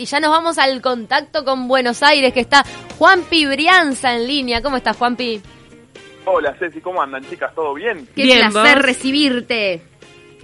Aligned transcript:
Y 0.00 0.04
ya 0.04 0.20
nos 0.20 0.30
vamos 0.30 0.58
al 0.58 0.80
contacto 0.80 1.44
con 1.44 1.66
Buenos 1.66 2.04
Aires, 2.04 2.32
que 2.32 2.38
está 2.38 2.62
Juanpi 3.00 3.46
Brianza 3.46 4.14
en 4.14 4.28
línea. 4.28 4.62
¿Cómo 4.62 4.76
estás, 4.76 4.96
Juanpi? 4.96 5.42
Hola, 6.24 6.54
Ceci, 6.56 6.80
¿cómo 6.80 7.02
andan, 7.02 7.24
chicas? 7.24 7.52
¿Todo 7.52 7.74
bien? 7.74 8.06
Qué 8.14 8.22
Bien, 8.22 8.48
placer 8.52 8.76
¿vos? 8.76 8.84
recibirte. 8.86 9.82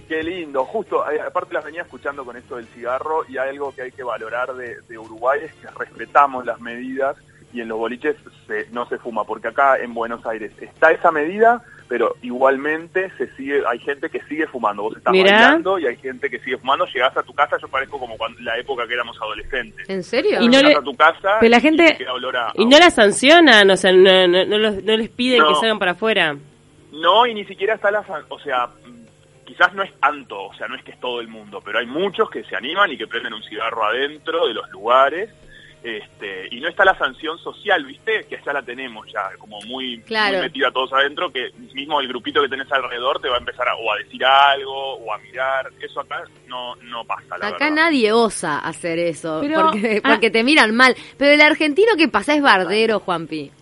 Qué 0.09 0.25
lindo. 0.25 0.64
Justo, 0.64 1.09
eh, 1.09 1.21
aparte 1.25 1.54
las 1.54 1.64
venía 1.64 1.82
escuchando 1.82 2.25
con 2.25 2.37
esto 2.37 2.56
del 2.56 2.67
cigarro 2.67 3.25
y 3.29 3.38
hay 3.38 3.51
algo 3.51 3.72
que 3.72 3.82
hay 3.82 3.93
que 3.93 4.03
valorar 4.03 4.53
de, 4.54 4.80
de 4.88 4.98
Uruguay 4.98 5.43
es 5.45 5.55
que 5.55 5.68
respetamos 5.79 6.45
las 6.45 6.61
medidas 6.61 7.14
y 7.52 7.61
en 7.61 7.68
los 7.68 7.79
boliches 7.79 8.16
se- 8.48 8.66
no 8.73 8.89
se 8.89 8.98
fuma, 8.98 9.23
porque 9.23 9.46
acá 9.46 9.77
en 9.79 9.95
Buenos 9.95 10.27
Aires 10.27 10.50
está 10.61 10.91
esa 10.91 11.12
medida, 11.12 11.62
pero 11.89 12.16
igualmente 12.23 13.11
se 13.19 13.29
sigue, 13.37 13.62
hay 13.67 13.79
gente 13.79 14.09
que 14.11 14.21
sigue 14.25 14.46
fumando. 14.46 14.82
Vos 14.85 14.96
estás 14.96 15.12
Mirá. 15.12 15.32
bailando 15.32 15.79
y 15.79 15.87
hay 15.87 15.96
gente 15.96 16.30
que 16.30 16.39
sigue 16.41 16.57
fumando. 16.59 16.87
Llegás 16.87 17.17
a 17.17 17.23
tu 17.23 17.32
casa, 17.35 17.57
yo 17.61 17.68
parezco 17.68 17.99
como 17.99 18.17
cuando 18.17 18.41
la 18.41 18.57
época 18.59 18.87
que 18.87 18.95
éramos 18.95 19.17
adolescentes. 19.21 19.89
¿En 19.89 20.03
serio? 20.03 20.41
Y 20.43 20.49
no 20.49 20.61
le- 20.62 20.75
a 20.75 20.81
tu 20.81 20.95
casa 20.96 21.36
pero 21.41 21.50
la 21.50 21.58
y 21.58 21.61
gente- 21.61 21.99
a- 22.08 22.53
Y 22.55 22.67
no 22.67 22.79
la 22.79 22.91
sancionan, 22.91 23.71
o 23.71 23.77
sea, 23.77 23.93
no, 23.93 24.27
no, 24.29 24.44
no 24.44 24.58
los- 24.58 24.82
no 24.82 24.96
les 24.96 25.08
piden 25.11 25.44
que 25.46 25.55
salgan 25.57 25.79
para 25.79 25.93
afuera. 25.93 26.36
No, 26.93 27.27
y 27.27 27.35
ni 27.35 27.44
siquiera 27.44 27.75
está 27.75 27.91
la... 27.91 28.05
O 28.29 28.39
sea, 28.39 28.69
quizás 29.44 29.75
no 29.75 29.82
es 29.82 29.93
tanto, 30.00 30.44
o 30.44 30.55
sea, 30.55 30.69
no 30.69 30.77
es 30.77 30.82
que 30.85 30.93
es 30.93 31.00
todo 31.00 31.21
el 31.21 31.29
mundo, 31.29 31.61
pero 31.64 31.79
hay 31.80 31.86
muchos 31.86 32.30
que 32.30 32.44
se 32.44 32.56
animan 32.56 32.92
y 32.92 32.97
que 32.97 33.06
prenden 33.06 33.34
un 33.34 33.42
cigarro 33.42 33.84
adentro 33.84 34.47
de 34.47 34.55
los 34.55 34.70
lugares. 34.70 35.30
Este, 35.84 36.48
y 36.50 36.61
no 36.62 36.69
está 36.69 36.83
la 36.83 36.97
sanción 36.97 37.36
social, 37.41 37.84
¿viste? 37.84 38.24
Que 38.27 38.41
ya 38.42 38.55
la 38.55 38.62
tenemos 38.62 39.06
ya, 39.12 39.28
como 39.38 39.61
muy, 39.66 40.00
Claro. 40.00 40.38
muy 40.38 40.47
metida 40.47 40.70
todos 40.70 40.91
adentro, 40.94 41.30
que 41.30 41.50
mismo 41.74 42.00
el 42.00 42.08
grupito 42.08 42.41
que 42.41 42.48
tenés 42.48 42.72
alrededor 42.72 43.20
te 43.20 43.28
va 43.28 43.34
a 43.36 43.38
empezar 43.38 43.69
a, 43.69 43.77
o 43.77 43.92
a 43.92 43.98
decir 43.98 44.24
algo 44.24 44.94
o 44.94 45.12
a 45.12 45.19
mirar. 45.19 45.69
Eso 45.78 46.00
acá 46.00 46.24
no, 46.47 46.74
no 46.77 47.05
pasa, 47.05 47.36
la 47.36 47.48
Acá 47.48 47.66
verdad. 47.66 47.70
nadie 47.77 48.12
osa 48.12 48.60
hacer 48.60 48.98
eso, 48.98 49.41
Pero- 49.42 49.60
porque, 49.72 50.00
ah. 50.02 50.08
porque 50.08 50.30
te 50.30 50.42
miran 50.42 50.74
mal. 50.74 50.97
Pero 51.19 51.33
el 51.33 51.41
argentino 51.42 51.92
que 51.98 52.08
pasa 52.08 52.34
es 52.34 52.41
bardero, 52.41 53.00
Juanpi. 53.00 53.52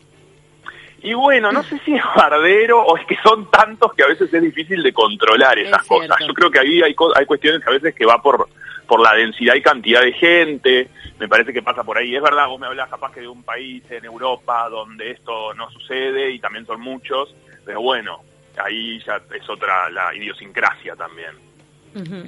Y 1.02 1.14
bueno, 1.14 1.50
no 1.50 1.64
sé 1.64 1.80
si 1.84 1.96
es 1.96 2.02
bardero 2.14 2.80
o 2.84 2.96
es 2.96 3.04
que 3.06 3.16
son 3.24 3.50
tantos 3.50 3.92
que 3.94 4.04
a 4.04 4.06
veces 4.06 4.32
es 4.32 4.40
difícil 4.42 4.80
de 4.84 4.92
controlar 4.92 5.58
Es 5.58 5.66
esas 5.66 5.82
cosas. 5.84 6.16
Yo 6.24 6.32
creo 6.32 6.48
que 6.52 6.60
ahí 6.60 6.80
hay, 6.82 6.94
co- 6.94 7.12
hay 7.16 7.26
cuestiones 7.26 7.64
que 7.64 7.68
a 7.68 7.72
veces 7.72 7.92
que 7.96 8.06
va 8.06 8.22
por, 8.22 8.48
por 8.86 9.00
la 9.00 9.12
densidad 9.14 9.56
y 9.56 9.62
cantidad 9.62 10.00
de 10.02 10.12
gente. 10.12 10.88
Me 11.22 11.28
parece 11.28 11.52
que 11.52 11.62
pasa 11.62 11.84
por 11.84 11.96
ahí. 11.96 12.16
Es 12.16 12.20
verdad, 12.20 12.48
vos 12.48 12.58
me 12.58 12.66
hablas 12.66 12.90
capaz 12.90 13.12
que 13.12 13.20
de 13.20 13.28
un 13.28 13.44
país 13.44 13.84
en 13.90 14.04
Europa 14.04 14.68
donde 14.68 15.12
esto 15.12 15.54
no 15.54 15.70
sucede 15.70 16.32
y 16.32 16.40
también 16.40 16.66
son 16.66 16.80
muchos, 16.80 17.32
pero 17.64 17.80
bueno, 17.80 18.24
ahí 18.56 19.00
ya 19.06 19.22
es 19.32 19.48
otra 19.48 19.88
la 19.90 20.12
idiosincrasia 20.16 20.96
también. 20.96 21.30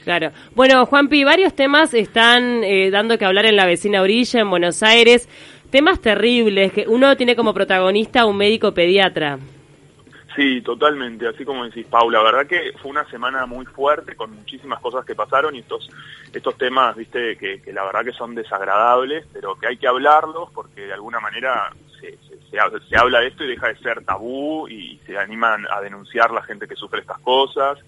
Claro. 0.05 0.31
Bueno, 0.55 0.86
Juanpi, 0.86 1.25
varios 1.25 1.56
temas 1.56 1.92
están 1.92 2.62
eh, 2.62 2.92
dando 2.92 3.19
que 3.19 3.25
hablar 3.25 3.47
en 3.47 3.56
la 3.56 3.67
vecina 3.67 4.01
orilla, 4.01 4.39
en 4.39 4.51
Buenos 4.51 4.81
Aires. 4.84 5.29
Temas 5.70 6.01
terribles, 6.01 6.73
que 6.73 6.86
uno 6.86 7.17
tiene 7.17 7.34
como 7.34 7.53
protagonista 7.53 8.20
a 8.20 8.27
un 8.27 8.36
médico 8.36 8.75
pediatra. 8.75 9.41
Sí, 10.35 10.63
totalmente, 10.63 11.29
así 11.29 11.45
como 11.45 11.65
decís, 11.65 11.87
Paula, 11.87 12.19
la 12.19 12.25
verdad 12.25 12.47
que 12.47 12.73
fue 12.83 12.91
una 12.91 13.09
semana 13.09 13.47
muy 13.47 13.65
fuerte 13.67 14.17
con 14.17 14.35
muchísimas 14.35 14.81
cosas 14.81 15.05
que 15.05 15.15
pasaron 15.15 15.55
y 15.55 15.61
estos 15.61 15.89
estos 16.33 16.59
temas, 16.59 16.97
viste, 16.97 17.37
que, 17.37 17.61
la 17.73 17.85
verdad 17.85 18.05
que 18.05 18.13
son 18.13 18.35
desagradables, 18.35 19.25
pero 19.33 19.55
que 19.55 19.69
hay 19.69 19.77
que 19.77 19.87
hablarlos 19.87 20.51
porque 20.53 20.87
de 20.87 20.93
alguna 20.93 21.21
manera 21.21 21.73
se, 22.01 22.19
se, 22.29 22.37
se 22.51 22.89
se 22.89 22.97
habla 22.97 23.21
de 23.21 23.29
esto 23.29 23.45
y 23.45 23.49
deja 23.49 23.69
de 23.69 23.77
ser 23.77 24.05
tabú 24.05 24.67
y 24.67 24.99
se 25.07 25.17
animan 25.17 25.67
a 25.71 25.81
denunciar 25.81 26.33
la 26.33 26.43
gente 26.43 26.67
que 26.67 26.75
sufre 26.75 27.01
estas 27.01 27.21
cosas. 27.21 27.79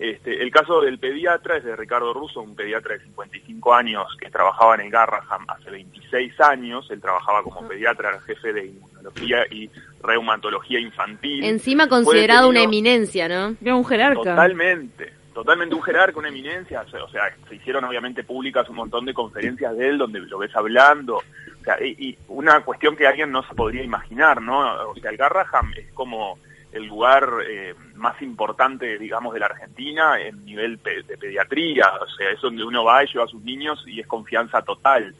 Este, 0.00 0.42
el 0.42 0.50
caso 0.50 0.80
del 0.80 0.98
pediatra 0.98 1.58
es 1.58 1.64
de 1.64 1.76
Ricardo 1.76 2.14
Russo, 2.14 2.40
un 2.40 2.56
pediatra 2.56 2.94
de 2.94 3.04
55 3.04 3.74
años 3.74 4.06
que 4.18 4.30
trabajaba 4.30 4.76
en 4.76 4.80
el 4.80 4.90
Garraham 4.90 5.44
hace 5.46 5.70
26 5.70 6.40
años. 6.40 6.90
Él 6.90 7.02
trabajaba 7.02 7.42
como 7.42 7.68
pediatra, 7.68 8.08
era 8.08 8.20
jefe 8.22 8.50
de 8.50 8.64
inmunología 8.64 9.44
y 9.50 9.68
reumatología 10.02 10.80
infantil. 10.80 11.44
Encima 11.44 11.86
considerado 11.86 12.48
una 12.48 12.62
eminencia, 12.62 13.28
¿no? 13.28 13.56
Era 13.60 13.76
un 13.76 13.84
jerarca. 13.84 14.22
Totalmente, 14.22 15.12
totalmente 15.34 15.74
un 15.74 15.82
jerarca, 15.82 16.18
una 16.18 16.28
eminencia. 16.28 16.80
O 16.80 16.88
sea, 16.88 17.04
o 17.04 17.10
sea, 17.10 17.36
se 17.46 17.56
hicieron 17.56 17.84
obviamente 17.84 18.24
públicas 18.24 18.66
un 18.70 18.76
montón 18.76 19.04
de 19.04 19.12
conferencias 19.12 19.76
de 19.76 19.86
él 19.86 19.98
donde 19.98 20.20
lo 20.20 20.38
ves 20.38 20.56
hablando. 20.56 21.16
O 21.18 21.62
sea, 21.62 21.76
y, 21.78 22.08
y 22.08 22.18
una 22.28 22.62
cuestión 22.62 22.96
que 22.96 23.06
alguien 23.06 23.30
no 23.30 23.42
se 23.42 23.54
podría 23.54 23.82
imaginar, 23.82 24.40
¿no? 24.40 24.60
O 24.88 24.94
sea, 24.94 25.10
el 25.10 25.18
Garraham 25.18 25.74
es 25.76 25.92
como 25.92 26.38
el 26.72 26.86
lugar 26.86 27.28
eh, 27.48 27.74
más 27.94 28.20
importante, 28.22 28.98
digamos, 28.98 29.34
de 29.34 29.40
la 29.40 29.46
Argentina 29.46 30.20
en 30.20 30.44
nivel 30.44 30.78
de 30.82 31.16
pediatría. 31.18 31.90
O 32.00 32.08
sea, 32.08 32.30
es 32.30 32.40
donde 32.40 32.64
uno 32.64 32.84
va 32.84 33.04
y 33.04 33.08
lleva 33.08 33.24
a 33.24 33.28
sus 33.28 33.42
niños 33.42 33.82
y 33.86 34.00
es 34.00 34.06
confianza 34.06 34.62
total. 34.62 35.14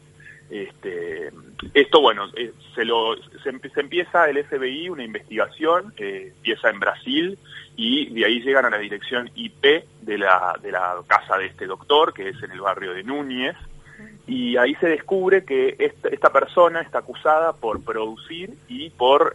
Este, 0.49 1.31
esto, 1.73 2.01
bueno, 2.01 2.25
eh, 2.35 2.51
se, 2.75 2.83
lo, 2.83 3.15
se, 3.41 3.79
empieza 3.79 4.29
el 4.29 4.43
FBI 4.43 4.89
una 4.89 5.03
investigación, 5.03 5.93
eh, 5.95 6.33
empieza 6.35 6.69
en 6.69 6.79
Brasil 6.79 7.39
y 7.77 8.13
de 8.13 8.25
ahí 8.25 8.41
llegan 8.41 8.65
a 8.65 8.69
la 8.69 8.77
dirección 8.77 9.29
IP 9.33 9.63
de 10.01 10.17
la, 10.17 10.57
de 10.61 10.71
la 10.73 10.97
casa 11.07 11.37
de 11.37 11.45
este 11.45 11.67
doctor, 11.67 12.13
que 12.13 12.29
es 12.29 12.43
en 12.43 12.51
el 12.51 12.59
barrio 12.59 12.93
de 12.93 13.03
Núñez, 13.03 13.55
y 14.27 14.57
ahí 14.57 14.75
se 14.75 14.87
descubre 14.87 15.45
que 15.45 15.75
esta, 15.79 16.09
esta 16.09 16.33
persona 16.33 16.81
está 16.81 16.99
acusada 16.99 17.53
por 17.53 17.81
producir 17.81 18.53
y 18.67 18.89
por, 18.89 19.33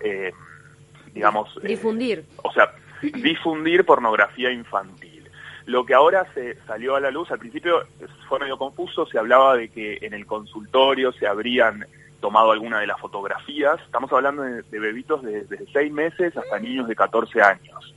digamos... 1.16 1.48
eh, 1.62 1.66
Difundir. 1.68 2.24
o 2.42 2.52
sea, 2.52 2.72
difundir 3.02 3.84
pornografía 3.84 4.50
infantil. 4.52 5.28
Lo 5.64 5.84
que 5.84 5.94
ahora 5.94 6.26
se 6.34 6.56
salió 6.66 6.94
a 6.94 7.00
la 7.00 7.10
luz, 7.10 7.30
al 7.32 7.38
principio 7.40 7.86
fue 8.28 8.38
medio 8.38 8.56
confuso, 8.56 9.04
se 9.06 9.18
hablaba 9.18 9.56
de 9.56 9.68
que 9.68 9.98
en 10.02 10.14
el 10.14 10.24
consultorio 10.26 11.10
se 11.12 11.26
habrían 11.26 11.84
tomado 12.20 12.52
alguna 12.52 12.78
de 12.78 12.86
las 12.86 13.00
fotografías. 13.00 13.80
Estamos 13.84 14.12
hablando 14.12 14.42
de, 14.42 14.62
de 14.62 14.78
bebitos 14.78 15.22
de- 15.22 15.42
desde 15.44 15.66
6 15.72 15.92
meses 15.92 16.36
hasta 16.36 16.58
niños 16.60 16.86
de 16.86 16.94
14 16.94 17.42
años. 17.42 17.94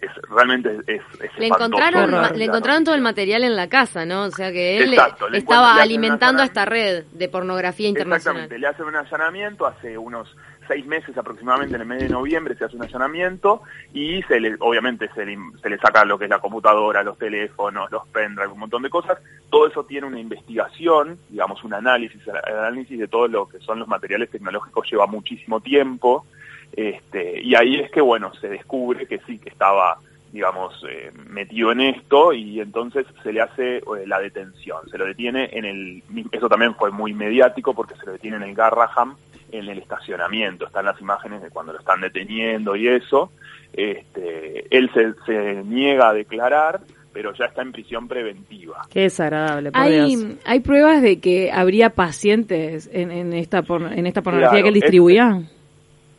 Es, 0.00 0.10
realmente 0.30 0.68
es, 0.86 1.02
es, 1.20 1.30
Le 1.38 1.46
encontraron, 1.48 2.10
le 2.38 2.44
encontraron 2.44 2.84
todo 2.84 2.94
el 2.94 3.00
material 3.00 3.42
en 3.42 3.56
la 3.56 3.68
casa, 3.68 4.04
¿no? 4.04 4.24
O 4.24 4.30
sea 4.30 4.52
que 4.52 4.76
él 4.78 4.92
Exacto, 4.92 5.28
le 5.28 5.38
estaba 5.38 5.74
alimentando 5.82 6.42
a 6.42 6.44
esta 6.44 6.64
red 6.66 7.04
de 7.12 7.28
pornografía 7.28 7.88
internacional. 7.88 8.44
Exactamente, 8.44 8.58
le 8.60 8.66
hacen 8.68 8.84
un 8.86 8.94
allanamiento 8.94 9.66
hace 9.66 9.98
unos 9.98 10.36
seis 10.68 10.86
meses 10.86 11.16
aproximadamente, 11.16 11.74
en 11.74 11.80
el 11.80 11.88
mes 11.88 12.00
de 12.00 12.08
noviembre 12.08 12.54
se 12.54 12.64
hace 12.64 12.76
un 12.76 12.82
allanamiento 12.82 13.62
y 13.92 14.22
se 14.22 14.38
le, 14.38 14.54
obviamente 14.60 15.08
se 15.14 15.26
le, 15.26 15.36
se 15.60 15.70
le 15.70 15.78
saca 15.78 16.04
lo 16.04 16.18
que 16.18 16.24
es 16.24 16.30
la 16.30 16.38
computadora, 16.38 17.02
los 17.02 17.18
teléfonos, 17.18 17.90
los 17.90 18.06
pendrive, 18.08 18.52
un 18.52 18.60
montón 18.60 18.82
de 18.82 18.90
cosas. 18.90 19.18
Todo 19.50 19.66
eso 19.66 19.84
tiene 19.84 20.06
una 20.06 20.20
investigación, 20.20 21.18
digamos 21.28 21.64
un 21.64 21.74
análisis, 21.74 22.20
el 22.26 22.56
análisis 22.56 22.98
de 22.98 23.08
todo 23.08 23.26
lo 23.26 23.48
que 23.48 23.58
son 23.58 23.78
los 23.78 23.88
materiales 23.88 24.30
tecnológicos 24.30 24.88
lleva 24.88 25.06
muchísimo 25.06 25.60
tiempo. 25.60 26.26
Este, 26.72 27.40
y 27.42 27.54
ahí 27.54 27.76
es 27.76 27.90
que, 27.90 28.00
bueno, 28.00 28.32
se 28.34 28.48
descubre 28.48 29.06
que 29.06 29.18
sí, 29.26 29.38
que 29.38 29.48
estaba 29.48 29.98
digamos, 30.32 30.84
eh, 30.88 31.10
metido 31.30 31.72
en 31.72 31.80
esto 31.80 32.32
y 32.32 32.60
entonces 32.60 33.06
se 33.22 33.32
le 33.32 33.40
hace 33.40 33.78
eh, 33.78 33.82
la 34.06 34.20
detención. 34.20 34.88
Se 34.90 34.98
lo 34.98 35.06
detiene 35.06 35.48
en 35.52 35.64
el... 35.64 36.02
Eso 36.30 36.48
también 36.48 36.74
fue 36.74 36.90
muy 36.90 37.14
mediático 37.14 37.74
porque 37.74 37.94
se 37.96 38.06
lo 38.06 38.12
detiene 38.12 38.36
en 38.36 38.42
el 38.42 38.54
Garraham, 38.54 39.16
en 39.52 39.68
el 39.68 39.78
estacionamiento. 39.78 40.66
Están 40.66 40.86
las 40.86 41.00
imágenes 41.00 41.42
de 41.42 41.50
cuando 41.50 41.72
lo 41.72 41.78
están 41.78 42.00
deteniendo 42.00 42.76
y 42.76 42.88
eso. 42.88 43.30
Este, 43.72 44.66
él 44.76 44.90
se, 44.94 45.14
se 45.26 45.62
niega 45.64 46.10
a 46.10 46.12
declarar, 46.14 46.80
pero 47.12 47.32
ya 47.34 47.46
está 47.46 47.62
en 47.62 47.72
prisión 47.72 48.08
preventiva. 48.08 48.82
Qué 48.90 49.00
desagradable, 49.00 49.72
por 49.72 49.84
Dios. 49.84 50.04
¿Hay, 50.04 50.38
¿Hay 50.44 50.60
pruebas 50.60 51.02
de 51.02 51.20
que 51.20 51.50
habría 51.52 51.90
pacientes 51.90 52.88
en, 52.92 53.10
en 53.10 53.32
esta, 53.32 53.58
en 53.58 54.06
esta 54.06 54.22
pornografía 54.22 54.60
Claro, 54.60 54.62
que 54.62 54.68
él 54.68 54.74
distribuía? 54.74 55.42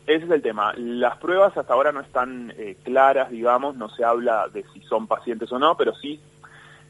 Ese 0.06 0.24
es 0.24 0.30
el 0.30 0.42
tema. 0.42 0.72
Las 0.76 1.18
pruebas 1.18 1.56
hasta 1.56 1.72
ahora 1.72 1.92
no 1.92 2.00
están 2.00 2.52
eh, 2.58 2.76
claras, 2.82 3.30
digamos, 3.30 3.76
no 3.76 3.88
se 3.90 4.04
habla 4.04 4.48
de 4.52 4.64
si 4.74 4.80
son 4.80 5.06
pacientes 5.06 5.50
o 5.52 5.58
no, 5.58 5.76
pero 5.76 5.94
sí, 5.94 6.20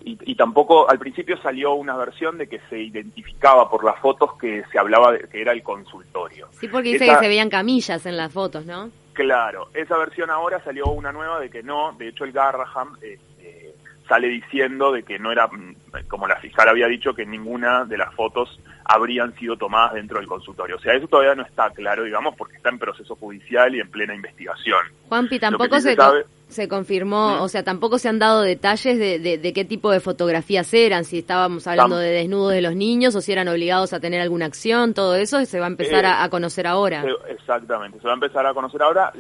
y, 0.05 0.19
y 0.25 0.35
tampoco, 0.35 0.89
al 0.89 0.99
principio 0.99 1.37
salió 1.43 1.75
una 1.75 1.97
versión 1.97 2.39
de 2.39 2.49
que 2.49 2.61
se 2.71 2.79
identificaba 2.81 3.69
por 3.71 3.85
las 3.85 3.99
fotos 4.01 4.35
que 4.41 4.65
se 4.73 4.79
hablaba 4.79 5.13
de 5.13 5.29
que 5.29 5.41
era 5.43 5.53
el 5.53 5.63
consultorio. 5.63 6.49
Sí, 6.53 6.69
porque 6.69 6.93
dice 6.93 7.05
Esa- 7.05 7.15
que 7.19 7.25
se 7.25 7.29
veían 7.29 7.51
camillas 7.51 8.05
en 8.07 8.17
las 8.17 8.33
fotos, 8.33 8.65
¿no? 8.67 8.91
Claro, 9.13 9.69
esa 9.75 9.97
versión 9.99 10.31
ahora 10.31 10.63
salió 10.65 10.87
una 10.87 11.13
nueva 11.13 11.41
de 11.41 11.51
que 11.51 11.63
no, 11.63 11.93
de 11.99 12.09
hecho 12.09 12.25
el 12.25 12.33
Garraham 12.33 12.97
este, 13.03 13.75
sale 14.09 14.29
diciendo 14.29 14.93
de 14.93 15.03
que 15.03 15.19
no 15.19 15.31
era, 15.33 15.47
mm, 15.49 15.75
como 16.09 16.27
la 16.27 16.37
fiscal 16.37 16.69
había 16.69 16.87
dicho, 16.87 17.13
que 17.15 17.27
ninguna 17.27 17.85
de 17.85 17.99
las 17.99 18.15
fotos 18.15 18.59
habrían 18.85 19.35
sido 19.37 19.57
tomadas 19.57 19.95
dentro 19.95 20.19
del 20.19 20.27
consultorio. 20.29 20.77
O 20.77 20.81
sea, 20.81 20.95
eso 20.95 21.07
todavía 21.07 21.35
no 21.35 21.43
está 21.45 21.71
claro, 21.71 22.05
digamos, 22.05 22.35
porque 22.37 22.57
está 22.57 22.71
en 22.71 22.79
proceso 22.79 23.15
judicial 23.17 23.75
y 23.75 23.81
en 23.81 23.91
plena 23.91 24.15
investigación. 24.15 24.81
Juanpi, 25.09 25.39
tampoco 25.39 25.79
se 25.81 25.95
sabe- 25.95 26.25
se 26.51 26.69
confirmó, 26.69 27.37
¿Mm? 27.39 27.41
o 27.43 27.49
sea, 27.49 27.63
tampoco 27.63 27.99
se 27.99 28.09
han 28.09 28.19
dado 28.19 28.43
detalles 28.43 28.99
de, 28.99 29.19
de- 29.19 29.39
de 29.39 29.53
qué 29.53 29.65
tipo 29.65 29.91
de 29.91 30.01
fotografías 30.01 30.73
eran, 30.75 31.05
si 31.05 31.19
estábamos 31.21 31.67
hablando 31.67 31.97
de 31.97 32.11
desnudos 32.11 32.53
de 32.53 32.61
los 32.63 32.77
niños 32.77 33.15
o 33.15 33.21
si 33.21 33.33
eran 33.33 33.49
obligados 33.49 33.93
a 33.93 34.01
tener 34.01 34.21
alguna 34.21 34.47
acción, 34.47 34.93
todo 34.95 35.15
eso 35.17 35.45
se 35.47 35.59
va 35.61 35.67
a 35.67 35.69
empezar 35.69 36.05
Eh, 36.05 36.09
a, 36.09 36.25
a 36.25 36.29
conocer 36.31 36.67
ahora. 36.67 37.05
Exactamente, 37.29 37.99
se 38.01 38.05
va 38.07 38.13
a 38.13 38.15
empezar 38.15 38.47
a 38.47 38.53
conocer 38.55 38.83
ahora. 38.83 39.13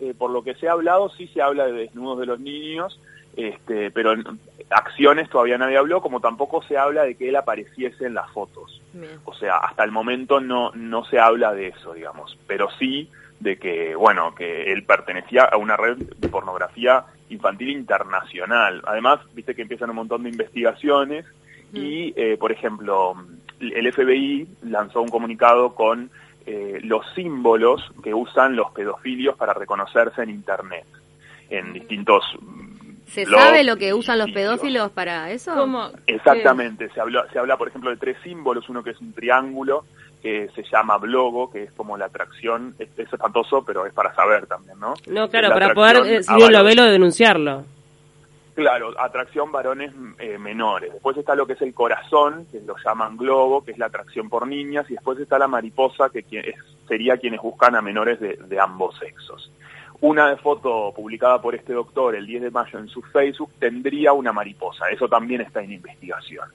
Eh, 0.00 0.14
por 0.16 0.30
lo 0.30 0.42
que 0.42 0.54
se 0.54 0.66
ha 0.68 0.72
hablado, 0.72 1.10
sí 1.10 1.28
se 1.28 1.42
habla 1.42 1.66
de 1.66 1.72
desnudos 1.72 2.18
de 2.20 2.26
los 2.26 2.40
niños 2.40 2.98
este, 3.36 3.90
pero 3.92 4.12
en 4.12 4.24
acciones 4.70 5.30
todavía 5.30 5.56
nadie 5.56 5.76
habló, 5.76 6.02
como 6.02 6.20
tampoco 6.20 6.62
se 6.64 6.76
habla 6.76 7.04
de 7.04 7.14
que 7.14 7.28
él 7.28 7.36
apareciese 7.36 8.06
en 8.06 8.14
las 8.14 8.28
fotos. 8.32 8.82
Bien. 8.92 9.20
O 9.24 9.32
sea, 9.34 9.56
hasta 9.58 9.84
el 9.84 9.92
momento 9.92 10.40
no, 10.40 10.72
no 10.72 11.04
se 11.04 11.18
habla 11.20 11.52
de 11.54 11.68
eso, 11.68 11.94
digamos, 11.94 12.36
pero 12.48 12.68
sí 12.78 13.08
de 13.40 13.58
que, 13.58 13.94
bueno, 13.94 14.34
que 14.34 14.72
él 14.72 14.84
pertenecía 14.84 15.44
a 15.44 15.56
una 15.56 15.76
red 15.76 15.96
de 15.96 16.28
pornografía 16.28 17.04
infantil 17.30 17.70
internacional. 17.70 18.82
Además, 18.86 19.20
viste 19.34 19.54
que 19.54 19.62
empiezan 19.62 19.90
un 19.90 19.96
montón 19.96 20.22
de 20.22 20.30
investigaciones 20.30 21.24
y, 21.72 22.12
eh, 22.16 22.36
por 22.38 22.52
ejemplo, 22.52 23.14
el 23.60 23.92
FBI 23.92 24.46
lanzó 24.64 25.00
un 25.00 25.08
comunicado 25.08 25.74
con 25.74 26.10
eh, 26.46 26.80
los 26.82 27.04
símbolos 27.14 27.82
que 28.02 28.12
usan 28.12 28.56
los 28.56 28.72
pedofilios 28.72 29.36
para 29.36 29.54
reconocerse 29.54 30.22
en 30.22 30.30
Internet, 30.30 30.86
en 31.48 31.72
distintos... 31.72 32.24
mm, 32.40 32.70
¿Se 33.06 33.24
blogs 33.24 33.42
sabe 33.42 33.64
lo 33.64 33.76
que 33.76 33.92
usan 33.92 34.18
los 34.18 34.30
pedófilos 34.30 34.90
para 34.92 35.32
eso? 35.32 35.52
¿Cómo? 35.54 35.90
Exactamente, 36.06 36.88
se 36.90 37.00
habla, 37.00 37.26
se 37.32 37.40
habla 37.40 37.56
por 37.56 37.66
ejemplo 37.66 37.90
de 37.90 37.96
tres 37.96 38.16
símbolos, 38.22 38.68
uno 38.68 38.84
que 38.84 38.90
es 38.90 39.00
un 39.00 39.12
triángulo, 39.12 39.84
que 40.22 40.48
se 40.54 40.62
llama 40.70 40.98
blogo, 40.98 41.50
que 41.50 41.64
es 41.64 41.72
como 41.72 41.96
la 41.96 42.06
atracción, 42.06 42.74
es, 42.78 42.88
es 42.98 43.12
espantoso, 43.12 43.64
pero 43.64 43.86
es 43.86 43.92
para 43.92 44.14
saber 44.14 44.46
también, 44.46 44.78
¿no? 44.78 44.94
No, 45.06 45.28
claro, 45.30 45.48
La 45.48 45.54
para 45.54 45.74
poder, 45.74 45.96
eh, 46.06 46.22
si 46.22 46.30
uno 46.32 46.38
lo 46.50 46.58
varones. 46.58 46.64
ve, 46.76 46.82
lo 46.82 46.90
denunciarlo. 46.90 47.64
Claro, 48.54 48.92
atracción 49.00 49.50
varones 49.52 49.92
eh, 50.18 50.36
menores. 50.36 50.92
Después 50.92 51.16
está 51.16 51.34
lo 51.34 51.46
que 51.46 51.54
es 51.54 51.62
el 51.62 51.72
corazón, 51.72 52.46
que 52.52 52.60
lo 52.60 52.74
llaman 52.84 53.16
globo, 53.16 53.64
que 53.64 53.70
es 53.70 53.78
la 53.78 53.86
atracción 53.86 54.28
por 54.28 54.46
niñas, 54.46 54.90
y 54.90 54.94
después 54.94 55.18
está 55.18 55.38
la 55.38 55.48
mariposa, 55.48 56.10
que 56.10 56.24
es- 56.30 56.54
sería 56.88 57.16
quienes 57.16 57.40
buscan 57.40 57.76
a 57.76 57.80
menores 57.80 58.18
de, 58.20 58.36
de 58.36 58.60
ambos 58.60 58.98
sexos. 58.98 59.50
Una 60.02 60.36
foto 60.38 60.92
publicada 60.94 61.40
por 61.40 61.54
este 61.54 61.72
doctor 61.72 62.14
el 62.16 62.26
10 62.26 62.42
de 62.42 62.50
mayo 62.50 62.78
en 62.78 62.88
su 62.88 63.00
Facebook 63.02 63.50
tendría 63.58 64.12
una 64.12 64.32
mariposa. 64.32 64.88
Eso 64.90 65.08
también 65.08 65.42
está 65.42 65.62
en 65.62 65.72
investigación. 65.72 66.48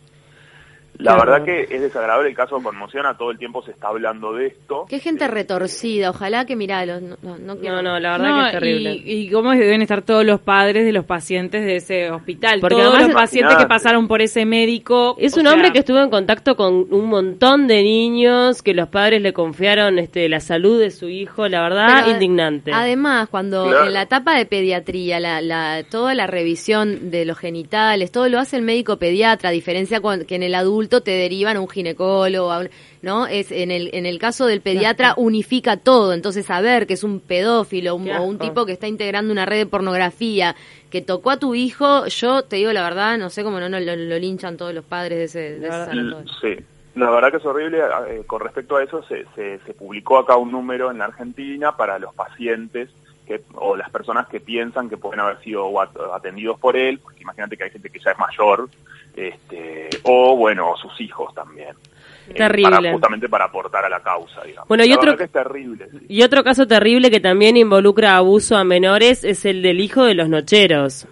La 0.97 1.13
Claro. 1.15 1.31
verdad 1.31 1.45
que 1.45 1.75
es 1.75 1.81
desagradable, 1.81 2.29
el 2.29 2.35
caso 2.35 2.59
conmociona, 2.61 3.17
todo 3.17 3.31
el 3.31 3.37
tiempo 3.37 3.61
se 3.63 3.71
está 3.71 3.89
hablando 3.89 4.33
de 4.33 4.47
esto. 4.47 4.85
Qué 4.89 4.99
gente 4.99 5.27
retorcida, 5.27 6.09
ojalá 6.11 6.45
que 6.45 6.55
mirá, 6.55 6.85
los, 6.85 7.01
no, 7.01 7.17
no, 7.21 7.37
no 7.37 7.55
No, 7.55 7.81
no, 7.81 7.99
la 7.99 8.11
verdad 8.17 8.29
No, 8.29 8.39
que 8.41 8.45
es 8.47 8.51
terrible. 8.53 8.93
Y, 9.05 9.11
y 9.27 9.29
cómo 9.29 9.51
deben 9.51 9.81
estar 9.81 10.01
todos 10.03 10.25
los 10.25 10.39
padres 10.39 10.85
de 10.85 10.91
los 10.93 11.05
pacientes 11.05 11.65
de 11.65 11.77
ese 11.77 12.11
hospital. 12.11 12.59
Porque 12.61 12.75
todos 12.75 12.89
además 12.95 13.07
los 13.09 13.21
pacientes 13.21 13.57
que 13.57 13.65
pasaron 13.67 14.07
por 14.07 14.21
ese 14.21 14.45
médico. 14.45 15.15
Es 15.19 15.35
un 15.35 15.43
sea, 15.43 15.53
hombre 15.53 15.71
que 15.71 15.79
estuvo 15.79 15.99
en 15.99 16.09
contacto 16.09 16.55
con 16.55 16.87
un 16.91 17.05
montón 17.07 17.67
de 17.67 17.83
niños, 17.83 18.61
que 18.61 18.73
los 18.73 18.87
padres 18.89 19.21
le 19.21 19.33
confiaron 19.33 19.99
este, 19.99 20.29
la 20.29 20.39
salud 20.39 20.79
de 20.79 20.91
su 20.91 21.09
hijo, 21.09 21.47
la 21.47 21.61
verdad, 21.61 22.01
Pero, 22.03 22.11
indignante. 22.11 22.71
Además, 22.73 23.27
cuando 23.29 23.65
Claro. 23.69 23.87
en 23.87 23.93
la 23.93 24.03
etapa 24.03 24.35
de 24.37 24.45
pediatría, 24.45 25.19
la, 25.19 25.41
la, 25.41 25.83
toda 25.89 26.13
la 26.15 26.27
revisión 26.27 27.11
de 27.11 27.25
los 27.25 27.37
genitales, 27.37 28.11
todo 28.11 28.29
lo 28.29 28.39
hace 28.39 28.57
el 28.57 28.61
médico 28.63 28.97
pediatra, 28.97 29.49
a 29.49 29.51
diferencia 29.51 29.99
con, 29.99 30.23
que 30.25 30.35
en 30.35 30.43
el 30.43 30.55
adulto 30.55 30.84
te 30.89 31.11
derivan 31.11 31.57
a 31.57 31.61
un 31.61 31.67
ginecólogo, 31.69 32.51
a 32.51 32.59
un- 32.59 32.69
¿no? 33.01 33.27
Es 33.27 33.51
en 33.51 33.71
el, 33.71 33.89
en 33.93 34.05
el 34.05 34.17
caso 34.19 34.45
del 34.47 34.61
pediatra 34.61 35.13
unifica 35.17 35.77
todo, 35.77 36.13
entonces 36.13 36.45
saber 36.45 36.87
que 36.87 36.93
es 36.93 37.03
un 37.03 37.19
pedófilo 37.19 37.95
un- 37.95 38.05
o 38.09 38.23
un 38.23 38.37
tipo 38.39 38.65
que 38.65 38.71
está 38.73 38.87
integrando 38.87 39.31
una 39.31 39.45
red 39.45 39.57
de 39.59 39.65
pornografía, 39.65 40.55
que 40.89 41.01
tocó 41.01 41.31
a 41.31 41.37
tu 41.37 41.55
hijo, 41.55 42.05
yo 42.07 42.43
te 42.43 42.55
digo 42.57 42.71
la 42.73 42.83
verdad, 42.83 43.17
no 43.17 43.29
sé 43.29 43.43
cómo 43.43 43.59
no, 43.59 43.69
no 43.69 43.79
lo, 43.79 43.95
lo 43.95 44.17
linchan 44.19 44.57
todos 44.57 44.73
los 44.73 44.85
padres 44.85 45.17
de 45.17 45.23
ese, 45.25 45.59
de 45.59 45.67
ese 45.67 45.85
sanatorio. 45.85 46.33
Sí, 46.41 46.55
la 46.95 47.09
verdad 47.11 47.31
que 47.31 47.37
es 47.37 47.45
horrible. 47.45 47.79
eh, 48.09 48.23
con 48.25 48.39
respecto 48.41 48.77
a 48.77 48.83
eso, 48.83 49.03
se, 49.03 49.25
se, 49.35 49.59
se 49.65 49.73
publicó 49.73 50.17
acá 50.17 50.37
un 50.37 50.51
número 50.51 50.91
en 50.91 50.99
la 50.99 51.05
Argentina 51.05 51.75
para 51.75 51.99
los 51.99 52.13
pacientes 52.15 52.89
que, 53.25 53.41
o 53.55 53.75
las 53.75 53.89
personas 53.89 54.27
que 54.27 54.39
piensan 54.39 54.89
que 54.89 54.97
pueden 54.97 55.19
haber 55.19 55.39
sido 55.41 55.69
atendidos 56.13 56.59
por 56.59 56.75
él, 56.77 56.99
porque 56.99 57.21
imagínate 57.23 57.57
que 57.57 57.63
hay 57.65 57.71
gente 57.71 57.89
que 57.89 57.99
ya 57.99 58.11
es 58.11 58.17
mayor, 58.19 58.69
este, 59.15 59.89
o 60.03 60.35
bueno, 60.35 60.71
o 60.71 60.77
sus 60.77 60.99
hijos 61.01 61.33
también. 61.33 61.75
Eh, 62.27 62.33
Terrible. 62.33 62.71
para- 62.71 62.91
justamente 62.91 63.29
para 63.29 63.45
aportar 63.45 63.85
a 63.85 63.89
la 63.89 63.99
causa, 64.01 64.41
digamos. 64.43 64.67
Bueno, 64.67 64.83
y 64.83 64.89
La 64.89 64.95
otro- 64.95 65.11
verdad 65.11 65.17
que 65.19 65.23
es 65.25 65.31
terrible. 65.31 65.87
sí. 65.91 66.05
Y 66.09 66.23
otro 66.23 66.43
caso 66.43 66.67
terrible 66.67 67.11
que 67.11 67.19
también 67.19 67.55
involucra 67.55 68.17
abuso 68.17 68.57
a 68.57 68.63
menores 68.63 69.23
es 69.23 69.45
el 69.45 69.61
del 69.61 69.79
hijo 69.79 70.03
de 70.05 70.15
los 70.15 70.27
nocheros. 70.29 71.07